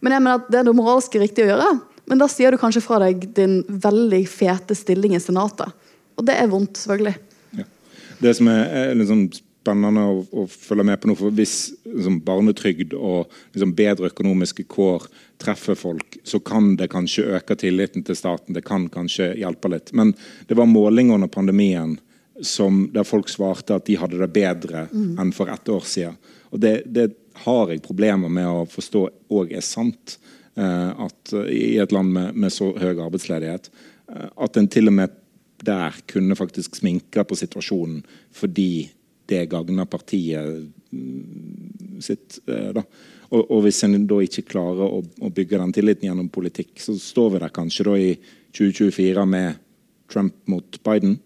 [0.00, 1.70] Men jeg mener at det er noe moralsk riktig å gjøre.
[2.08, 5.74] Men da sier du kanskje fra deg din veldig fete stilling i Senatet.
[6.18, 7.14] Og det er vondt, selvfølgelig.
[7.58, 7.66] Ja.
[8.22, 9.28] Det som er, er liksom
[9.68, 14.64] spennende å, å, følge med på nå, for hvis liksom, barnetrygd og liksom, bedre økonomiske
[14.70, 15.04] kår
[15.42, 18.56] treffer folk, så kan det kanskje øke tilliten til staten.
[18.56, 19.92] Det kan kanskje hjelpe litt.
[19.92, 20.14] Men
[20.48, 21.98] det var målinger under pandemien
[22.40, 25.16] som, der folk svarte at de hadde det bedre mm.
[25.20, 26.18] enn for ett år siden.
[26.54, 27.10] Og det, det
[27.44, 30.18] har jeg problemer med å forstå òg er sant.
[30.58, 33.68] at i et land med, med så høy arbeidsledighet.
[34.34, 35.12] At en til og med
[35.62, 38.00] der kunne faktisk sminke på situasjonen
[38.34, 38.88] fordi
[39.28, 42.40] det gagner partiet mm, sitt.
[42.46, 42.82] da.
[43.28, 46.96] Og, og, hvis en da ikke klarer å, å, bygge den tilliten gjennom politikk, så
[46.96, 48.12] står vi der kanskje da i
[48.56, 49.58] 2024 med
[50.08, 51.18] Trump mot Biden.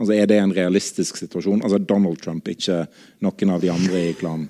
[0.00, 1.62] Altså Er det en realistisk situasjon?
[1.62, 2.82] Altså Donald Trump, ikke
[3.22, 4.48] noen av de andre i klanen?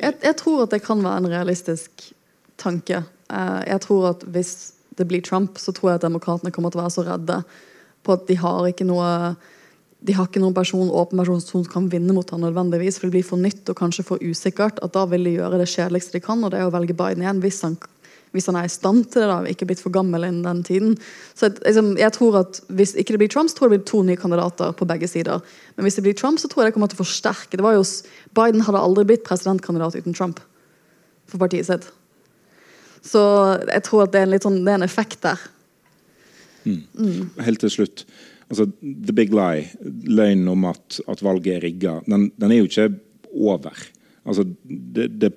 [0.00, 2.10] Jeg, jeg tror at det kan være en realistisk
[2.60, 3.02] tanke.
[3.30, 4.52] Eh, jeg tror at hvis
[4.98, 7.40] det blir Trump, så tror jeg at demokratene kommer til å være så redde
[8.04, 9.10] på at de har ikke noe
[10.00, 13.18] de har ikke noen person, åpen person som kan vinne mot ham nødvendigvis, for det
[13.18, 14.78] blir for nytt og kanskje for usikkert.
[14.80, 17.20] at Da vil de gjøre det kjedeligste de kan, og det er å velge Biden
[17.20, 17.42] igjen.
[17.44, 17.76] Hvis han,
[18.34, 20.96] hvis han er i stand til det, da, ikke blitt for gammel innen den tiden.
[21.34, 23.90] Så liksom, jeg tror at Hvis ikke det blir Trump, så tror jeg det blir
[23.90, 25.42] to nye kandidater på begge sider.
[25.76, 27.56] Men hvis det blir Trump, så tror jeg det kommer til å forsterke.
[27.58, 27.84] Det var jo,
[28.38, 30.42] Biden hadde aldri blitt presidentkandidat uten Trump
[31.30, 31.88] for partiet sitt.
[33.02, 33.20] Så
[33.66, 35.40] jeg tror at det er en, sånn, det er en effekt der.
[36.64, 36.82] Mm.
[36.94, 37.30] Mm.
[37.40, 38.04] Helt til slutt
[38.50, 39.70] altså, The big lie,
[40.10, 42.88] løgnen om at, at valget er rigga, den, den, er jo ikke
[43.30, 43.86] over.
[44.26, 45.32] Altså, det, det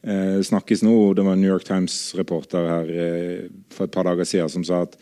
[0.00, 4.48] snakkes nå Det var en New York Times-reporter her eh, for et par dager siden
[4.48, 4.94] som sa at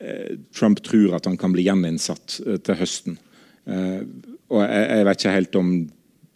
[0.00, 3.18] eh, Trump tror at han kan bli gjeninnsatt eh, til høsten.
[3.68, 4.00] Eh,
[4.48, 5.74] og jeg, vet ikke helt om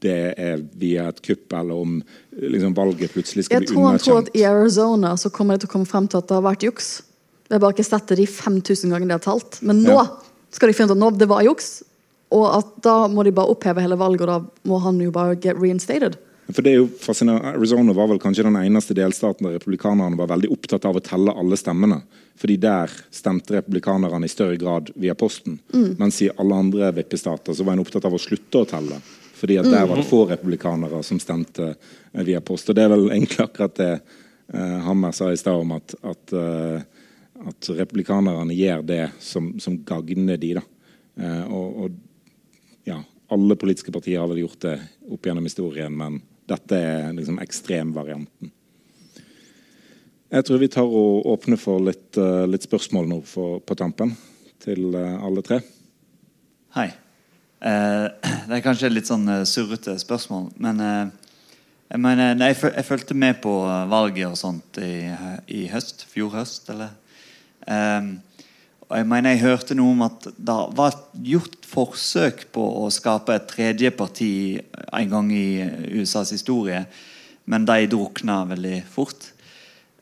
[0.05, 1.97] det er via et kupp, eller om
[2.37, 3.97] liksom, valget plutselig skal bli underkjent.
[3.97, 6.37] Jeg tror at i Arizona så kommer det til å komme frem til at det
[6.37, 6.93] har vært juks.
[7.49, 9.63] Vi har bare ikke sett det de 5000 gangene de har talt.
[9.65, 10.07] Men nå ja
[10.55, 11.83] skal de finne ut at nå, det var juks,
[12.35, 15.37] og at da må de bare oppheve hele valget, og da må han jo bare
[15.39, 16.17] get reinstated.
[16.51, 17.55] For det er jo fascinerende.
[17.57, 21.33] Arizona var vel kanskje den eneste delstaten der republikanerne var veldig opptatt av å telle
[21.33, 22.03] alle stemmene.
[22.41, 25.57] Fordi der stemte republikanerne i større grad via posten.
[25.73, 25.95] Mm.
[26.01, 29.01] Mens i alle andre vippestater så var en opptatt av å slutte å telle.
[29.35, 30.11] Fordi at der var det mm.
[30.11, 32.69] få republikanere som stemte eh, via post.
[32.69, 36.37] Og det er vel egentlig akkurat det uh, Hammer sa i stad om at, at
[36.37, 36.85] uh,
[37.49, 40.55] at republikanerne gjør det som, som gagner de.
[40.59, 40.63] da.
[41.21, 41.99] Uh, og, og,
[42.89, 43.01] ja,
[43.33, 44.77] alle politiske partier har vel gjort det
[45.15, 46.21] opp gjennom historien, men
[46.51, 48.53] dette er liksom ekstremvarianten.
[50.35, 54.17] Jeg tror vi tar og åpner for litt, uh, litt spørsmål nå for, på tampen
[54.65, 55.61] til uh, alle tre.
[56.75, 56.89] Hei.
[57.65, 58.07] Eh,
[58.49, 63.55] det er kanskje litt sånn surrete spørsmål, men jeg, mener, jeg, jeg, fulgte med på
[63.89, 65.07] valget og sånt i,
[65.49, 66.05] i høst.
[66.11, 66.93] Fjor høst, eller
[67.65, 68.19] Um,
[68.89, 73.35] og jeg mener jeg hørte noe om at det var gjort forsøk på å skape
[73.35, 74.33] et tredje parti
[74.93, 75.65] en gang i
[76.01, 76.85] USAs historie,
[77.49, 79.31] men de drukna veldig fort.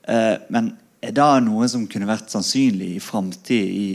[0.03, 0.72] Uh, men
[1.03, 3.87] er det noe som kunne vært sannsynlig i framtid i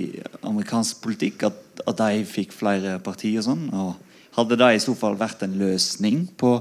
[0.48, 1.50] amerikansk politikk?
[1.50, 3.68] At, at, de fikk flere partier sånn?
[3.72, 3.96] Og
[4.40, 6.58] hadde det i så fall vært en løsning på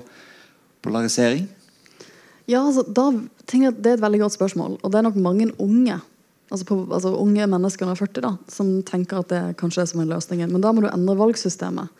[0.86, 1.48] polarisering?
[2.46, 3.10] Ja, altså, da
[3.50, 4.78] jeg Det er et veldig godt spørsmål.
[4.82, 5.98] Og det er nok mange unge
[6.50, 10.02] altså, på, altså unge mennesker under 40 da, som tenker at det kanskje er som
[10.02, 10.46] en løsning.
[10.50, 11.92] Men da må du endre valgsystemet.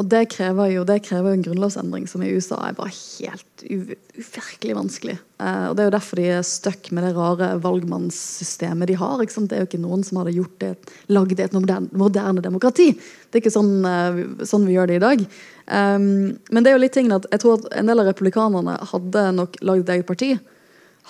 [0.00, 4.76] Og det krever jo det krever en grunnlovsendring som i USA er bare helt uvirkelig
[4.78, 5.16] vanskelig.
[5.36, 9.20] Eh, og Det er jo derfor de er stuck med det rare valgmannssystemet de har.
[9.20, 10.72] Det er jo ikke noen som hadde gjort det,
[11.12, 12.88] lagd et moderne, moderne, demokrati.
[12.96, 15.26] Det er ikke sånn, eh, sånn, vi gjør det i dag.
[15.62, 18.80] Um, men det er jo litt ting at jeg tror at en del av republikanerne
[18.90, 20.32] hadde nok lagd et eget parti.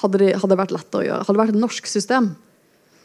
[0.02, 1.22] Hadde, de, hadde det vært lettere å gjøre.
[1.22, 2.32] Hadde det vært et norsk system,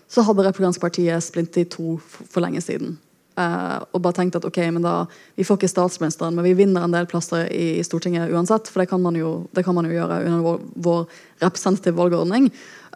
[0.09, 2.95] så hadde Republikansk Parti splint i to for lenge siden.
[3.37, 5.03] Uh, og bare tenkt at ok, men da,
[5.37, 8.71] vi får ikke statsministeren, men vi vinner en del plasser i, Stortinget uansett.
[8.71, 11.03] For det kan man jo, kan man jo gjøre under vår, vår
[11.43, 12.47] representative valgordning.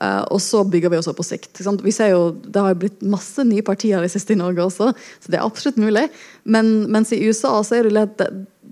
[0.02, 1.62] Uh, og så bygger vi oss opp på sikt.
[1.62, 4.90] Vi ser jo, Det har jo blitt masse nye partier i siste i Norge også,
[5.22, 6.08] så det er absolutt mulig.
[6.42, 8.32] Men mens i USA så er det, det,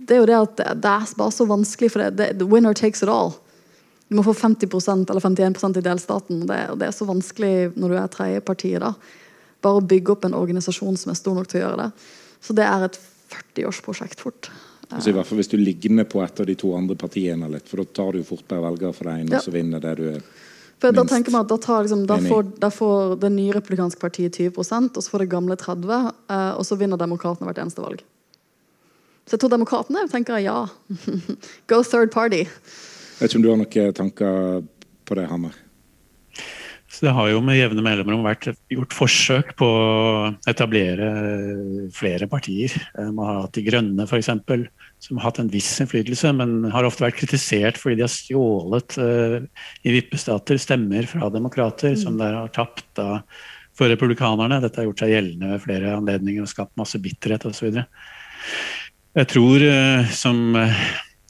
[0.09, 3.05] det er jo det at det, er bare så vanskelig, for det, det winner takes
[3.05, 3.35] it all.
[4.09, 6.45] Du må få 50% eller 51% i delstaten.
[6.49, 9.11] Det, det er så vanskelig når du er tredjepartiet.
[9.61, 12.09] Bare å bygge opp en organisasjon som er stor nok til å gjøre det.
[12.41, 12.99] Så det er et
[13.29, 14.49] 40-årsprosjekt fort.
[14.89, 17.49] Altså i hvert fall Hvis du ligger ned på et av de to andre partiene
[17.53, 19.37] litt, for da tar du fort per velger for deg ene, ja.
[19.37, 20.23] og så vinner det du er
[20.79, 23.99] for da tenker man at da, tar, liksom, da, får, da, får, det nye republikanske
[23.99, 27.83] partiet 20% og så får det gamle 30 eh, og så vinner demokratene hvert eneste
[27.83, 28.03] valg.
[29.27, 30.61] Så jeg tror demokratene tenker ja.
[31.69, 32.45] Go third party.
[33.19, 34.61] Jeg vet ikke om du har noen tanker
[35.03, 35.55] på det, Hammer?
[36.87, 41.09] Så det har jo med jevne mellomrom vært gjort forsøk på å etablere
[41.95, 42.71] flere partier.
[42.95, 44.31] Man har hatt De Grønne f.eks.,
[45.03, 48.95] som har hatt en viss innflytelse, men har ofte vært kritisert fordi de har stjålet
[49.03, 49.35] uh,
[49.83, 51.99] i vippestater stemmer fra demokrater, mm.
[52.01, 53.21] som der har tapt da,
[53.75, 54.61] for republikanerne.
[54.63, 57.83] Dette har gjort seg gjeldende ved flere anledninger og skapt masse bitterhet osv.
[59.19, 60.83] Jeg tror, uh, som uh,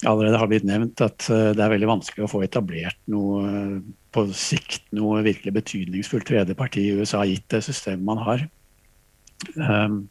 [0.07, 3.81] allerede har blitt nevnt, at det er veldig vanskelig å få etablert noe
[4.15, 8.47] på sikt noe virkelig betydningsfullt tredje parti i USA, gitt det systemet man har.
[9.55, 10.01] Um,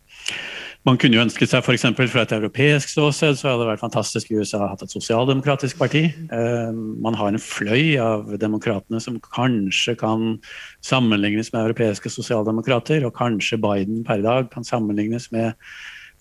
[0.86, 1.84] man kunne jo ønsket seg f.eks.
[2.08, 6.06] fra et europeisk ståsted så hadde det vært fantastisk i USA hatt et sosialdemokratisk parti.
[6.30, 10.38] Um, man har en fløy av demokratene som kanskje kan
[10.86, 15.58] sammenlignes med europeiske sosialdemokrater, og kanskje Biden per dag kan sammenlignes med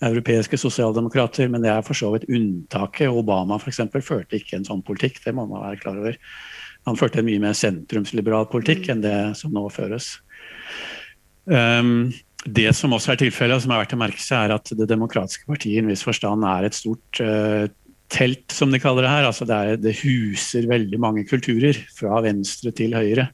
[0.04, 3.10] europeiske sosialdemokrater, men det er for så vidt unntaket.
[3.10, 6.18] Obama for eksempel, førte ikke en sånn politikk, det må man være klar over.
[6.86, 10.14] Han førte en mye mer sentrumsliberal politikk enn det som nå føres.
[11.48, 12.10] Um,
[12.46, 14.88] det som også er tilfellet, og som er verdt å merke seg, er at Det
[14.88, 17.66] demokratiske partiet i en viss forstand er et stort uh,
[18.12, 19.28] telt, som de kaller det her.
[19.28, 23.28] Altså det, er, det, huser veldig mange kulturer, fra venstre til høyre.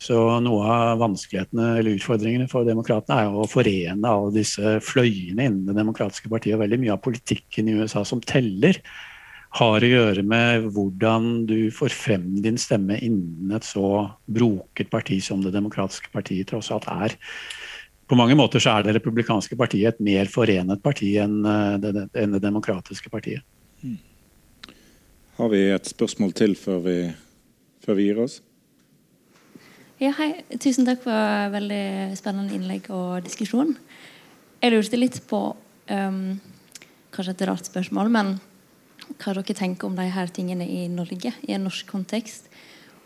[0.00, 5.66] Så noe av vanskelighetene eller utfordringene for demokratene er å forene alle disse fløyene innen
[5.68, 6.56] det demokratiske partiet.
[6.56, 8.80] Og veldig mye av politikken i USA som teller,
[9.58, 15.18] har å gjøre med hvordan du får frem din stemme innen et så broket parti
[15.26, 17.16] som Det demokratiske partiet tross alt er.
[18.06, 22.06] På mange måter så er Det republikanske partiet et mer forenet parti enn eh, det,
[22.14, 23.42] enn det demokratiske partiet.
[23.82, 23.98] Hmm.
[25.36, 26.96] Har vi et spørsmål til før vi,
[27.82, 28.40] før vi gir oss?
[30.00, 30.30] Ja, hei.
[30.56, 33.74] Tusen takk for veldig spennende innlegg og diskusjon.
[34.62, 35.40] Jeg lurte litt på
[35.92, 36.22] um,
[37.12, 38.30] Kanskje et rart spørsmål, men
[39.20, 42.48] hva dere tenker om de her tingene i Norge, i en norsk kontekst.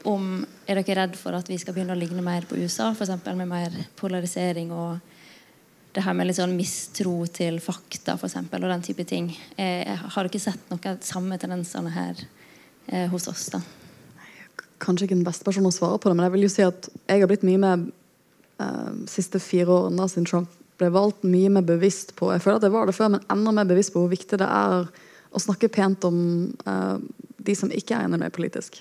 [0.07, 3.27] Om, er dere redd for at vi skal begynne å ligne mer på USA, f.eks.
[3.27, 5.01] med mer polarisering og
[5.97, 9.33] det her med litt sånn mistro til fakta for eksempel, og den type ting.
[9.59, 12.29] Eh, har dere sett noen samme tendensene her
[12.87, 13.51] eh, hos oss?
[13.57, 13.67] da?
[14.83, 16.89] Kanskje ikke den beste personen å svare på det, men jeg vil jo si at
[17.07, 17.83] jeg har blitt mye mer
[18.63, 22.59] uh, siste fire årene da, siden Trump ble valgt, mye mer bevisst på Jeg føler
[22.59, 24.89] at jeg var det før, men enda mer bevisst på hvor viktig det er
[25.35, 26.19] å snakke pent om
[26.67, 26.99] uh,
[27.45, 28.81] de som ikke er enig med politisk.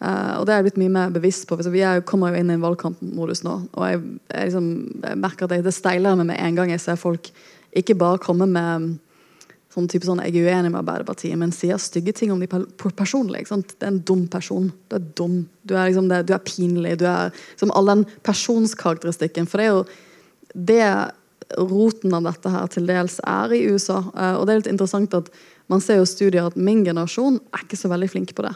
[0.00, 1.58] Uh, og det er jeg blitt mye mer bevisst på.
[1.60, 3.56] Vi er, kommer jo inn i en valgkampmodus nå.
[3.76, 4.68] Og jeg, jeg, liksom,
[5.04, 7.30] jeg merker at jeg, det steiler meg med en gang jeg ser folk
[7.76, 8.94] ikke bare komme med
[9.70, 12.48] sånn type sånn, Jeg er uenig med Arbeiderpartiet, men sier stygge ting om de
[12.96, 13.46] personlig.
[13.46, 14.72] Det er en dum person.
[14.88, 15.48] Du er dum.
[15.62, 16.98] Du er, liksom, du er pinlig.
[16.98, 19.46] Du er liksom, All den personskarakteristikken.
[19.46, 19.84] For det er jo
[20.54, 21.10] det
[21.58, 24.02] roten av dette her til dels er i USA.
[24.14, 25.30] Eh, og det er litt interessant at
[25.70, 28.54] man ser jo studier at min generasjon er ikke så veldig flink på det.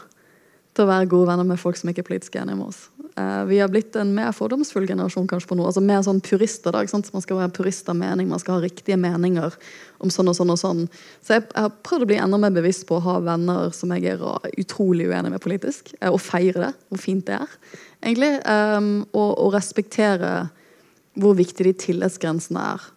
[0.75, 2.81] Til å være gode venner med folk som ikke er politisk enige med oss.
[3.15, 5.69] Eh, vi har blitt en mer fordomsfull generasjon kanskje på noe.
[5.69, 6.71] altså Mer sånn purister.
[6.71, 7.13] da, ikke sant?
[7.13, 9.55] Man skal være purist av mening, man skal ha riktige meninger
[10.03, 10.81] om sånn og sånn og sånn.
[11.23, 14.17] Så jeg, har prøvd å bli enda mer bevisst på å ha venner som jeg
[14.17, 14.25] er
[14.59, 15.93] utrolig uenig med politisk.
[16.01, 17.55] Eh, og feire det, hvor fint det er,
[18.03, 18.33] egentlig.
[18.43, 20.49] Um, og, og respektere
[21.15, 22.89] hvor viktig de tillitsgrensene er.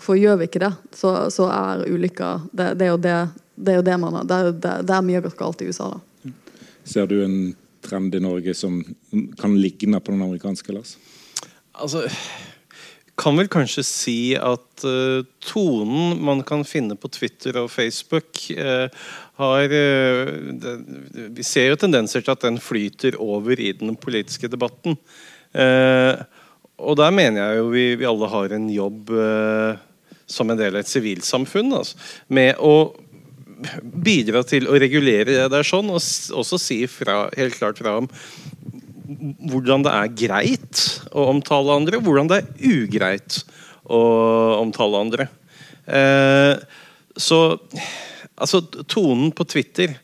[0.00, 3.18] For gjør vi ikke det, så, så er ulykka det, det, det,
[3.54, 4.24] det, er jo det man har.
[4.24, 5.90] Det det, det er mye galt i USA.
[5.92, 6.00] da.
[6.84, 7.36] Ser du en
[7.82, 8.80] trend i Norge som
[9.40, 10.74] kan ligne på den amerikanske?
[10.74, 10.96] Lars?
[11.72, 12.04] Altså,
[13.18, 18.86] kan vel kanskje si at uh, tonen man kan finne på Twitter og Facebook, uh,
[19.40, 20.30] har uh,
[20.62, 20.76] det,
[21.38, 24.96] Vi ser jo tendenser til at den flyter over i den politiske debatten.
[26.82, 29.80] Og der mener jeg jo vi, vi alle har en jobb eh,
[30.26, 31.72] som en del av et sivilsamfunn.
[31.76, 31.98] Altså,
[32.32, 32.92] med å
[33.82, 38.10] bidra til å regulere det der sånn, og også si fra, helt klart fra om
[39.50, 40.82] hvordan det er greit
[41.12, 43.42] å omtale andre, og hvordan det er ugreit
[43.84, 44.00] å
[44.60, 45.28] omtale andre.
[45.86, 46.54] Eh,
[47.18, 47.40] så
[48.36, 49.96] altså, tonen på Twitter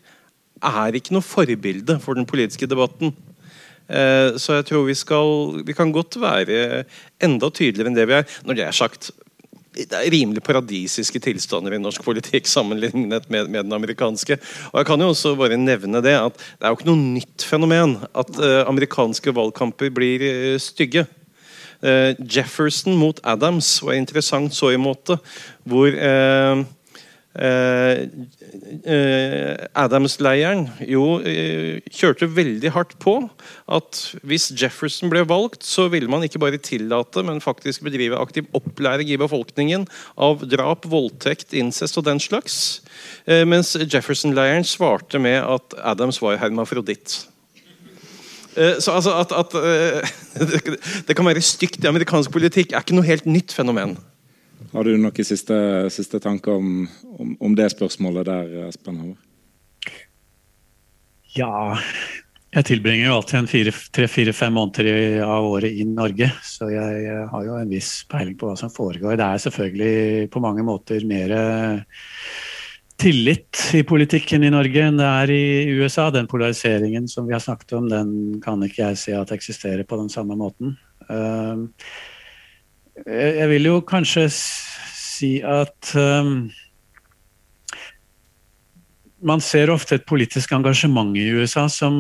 [0.59, 3.15] er ikke noe forbilde for den politiske debatten.
[3.89, 6.85] Eh, så jeg tror vi skal Vi kan godt være
[7.25, 8.27] enda tydeligere enn det vi er.
[8.45, 9.11] Når det er sagt,
[10.11, 14.39] rimelig paradisiske tilstander i norsk politikk sammenlignet med, med, den amerikanske.
[14.73, 17.45] Og jeg kan jo også bare nevne Det at det er jo ikke noe nytt
[17.47, 21.07] fenomen at uh, amerikanske valgkamper blir uh, stygge.
[21.79, 25.19] Uh, Jefferson mot Adams var interessant så i måte.
[25.69, 25.95] Hvor
[29.79, 33.31] Adams-leiren jo eh, kjørte veldig hardt på
[33.71, 38.49] at hvis Jefferson ble valgt, så ville man ikke bare tillate, men faktisk bedrive aktiv
[38.57, 42.81] opplæring i befolkningen av drap, voldtekt, incest og den slags.
[43.27, 47.29] Mens Jefferson-leiren svarte med at Adams var hermafroditt.
[48.57, 49.53] Så altså at, at
[51.07, 53.99] det kan være stygt i amerikansk politikk, er ikke noe helt nytt fenomen.
[54.73, 55.57] Har du noen siste,
[55.93, 59.17] siste tanker om, om, om, det spørsmålet der, Espen Hammer?
[61.37, 61.79] Ja,
[62.49, 67.73] jeg tilbringer jo alltid tre-fire-fem måneder av året i Norge, så jeg har jo en
[67.73, 69.19] viss peiling på hva som foregår.
[69.21, 71.35] Det er selvfølgelig på mange måter mer
[72.99, 76.09] tillit i politikken i Norge enn det er i USA.
[76.11, 80.01] Den polariseringen som vi har snakket om, den kan ikke jeg se at eksisterer på
[80.01, 80.75] den samme måten.
[81.09, 81.69] Uh,
[83.07, 86.49] jeg vil jo kanskje si at um,
[89.19, 91.97] man ser ofte et politisk engasjement i USA som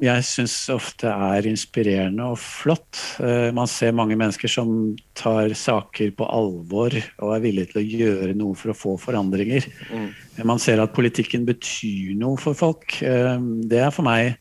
[0.00, 3.00] jeg syns ofte er inspirerende og flott.
[3.20, 7.86] Uh, man ser mange mennesker som tar saker på alvor og er villige til å
[8.00, 9.68] gjøre noe for å få forandringer.
[9.92, 10.10] Mm.
[10.48, 12.96] Man ser at politikken betyr noe for folk.
[13.04, 13.36] Uh,
[13.68, 14.38] det er for meg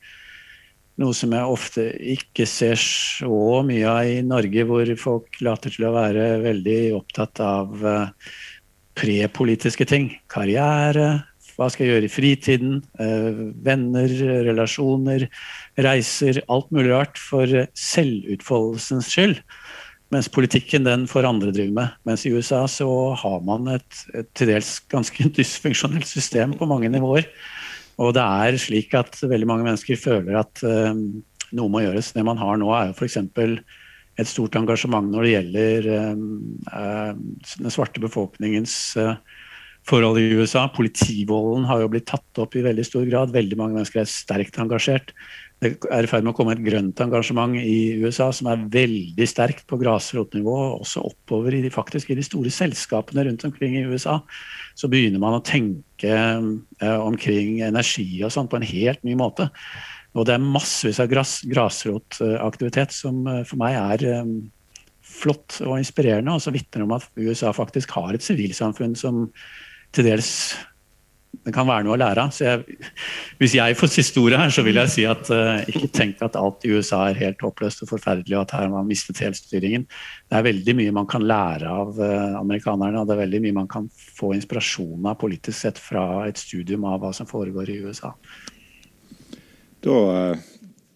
[1.01, 5.87] noe som jeg ofte ikke ser så mye av i Norge, hvor folk later til
[5.87, 8.33] å være veldig opptatt av uh,
[8.99, 10.11] prepolitiske ting.
[10.31, 11.23] Karriere,
[11.53, 14.13] hva skal jeg gjøre i fritiden, uh, venner,
[14.49, 15.25] relasjoner,
[15.81, 16.43] reiser.
[16.53, 19.41] Alt mulig rart for selvutfoldelsens skyld.
[20.13, 21.97] Mens politikken den får andre drive med.
[22.05, 22.87] Mens i USA så
[23.17, 27.25] har man et, et til dels ganske dysfunksjonelt system på mange nivåer.
[28.01, 30.93] Og det er slik at veldig mange mennesker føler at uh,
[31.53, 32.13] noe må gjøres.
[32.15, 33.19] Det man har nå, er jo f.eks.
[34.17, 39.15] et stort engasjement når det gjelder uh, den svarte befolkningens uh,
[39.89, 40.65] forhold i USA.
[40.73, 43.35] Politivolden har jo blitt tatt opp i veldig stor grad.
[43.35, 45.13] Veldig mange mennesker er sterkt engasjert.
[45.63, 49.27] Det er i ferd med å komme et grønt engasjement i USA som er veldig
[49.29, 53.85] sterkt på grasrotnivå, også oppover i de, faktisk i de store selskapene rundt omkring i
[53.87, 54.17] USA.
[54.75, 59.47] Så begynner man å tenke eh, omkring energi og sånn på en helt ny måte.
[60.13, 64.35] Og det er massevis av gras, grasrotaktivitet som eh, for meg er eh,
[65.13, 69.29] flott og inspirerende, og som vitner om at USA faktisk har et sivilsamfunn som
[69.93, 70.33] til dels
[71.43, 72.63] det kan være noe å lære av.
[73.41, 76.37] Hvis jeg får siste ordet her, så vil jeg si at uh, ikke tenk at
[76.39, 79.83] alt i USA er helt håpløst og forferdelig, og at her har man mistet helstyringen.
[80.29, 83.57] Det er veldig mye man kan lære av uh, amerikanerne, og det er veldig mye
[83.59, 87.81] man kan få inspirasjon av politisk sett fra et studium av hva som foregår i
[87.83, 88.13] USA.
[89.83, 90.49] Da uh,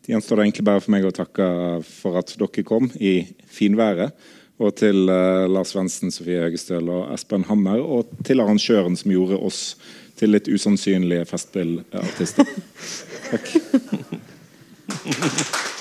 [0.07, 1.51] gjenstår det egentlig bare for meg å takke
[1.91, 3.19] for at dere kom i
[3.51, 4.15] finværet.
[4.57, 9.59] Og til Lars Svendsen, Sofie Høgestøl og Espen Hammer, og til arrangøren som gjorde oss
[10.17, 12.45] til litt usannsynlige festspillartister.
[13.31, 13.45] Takk.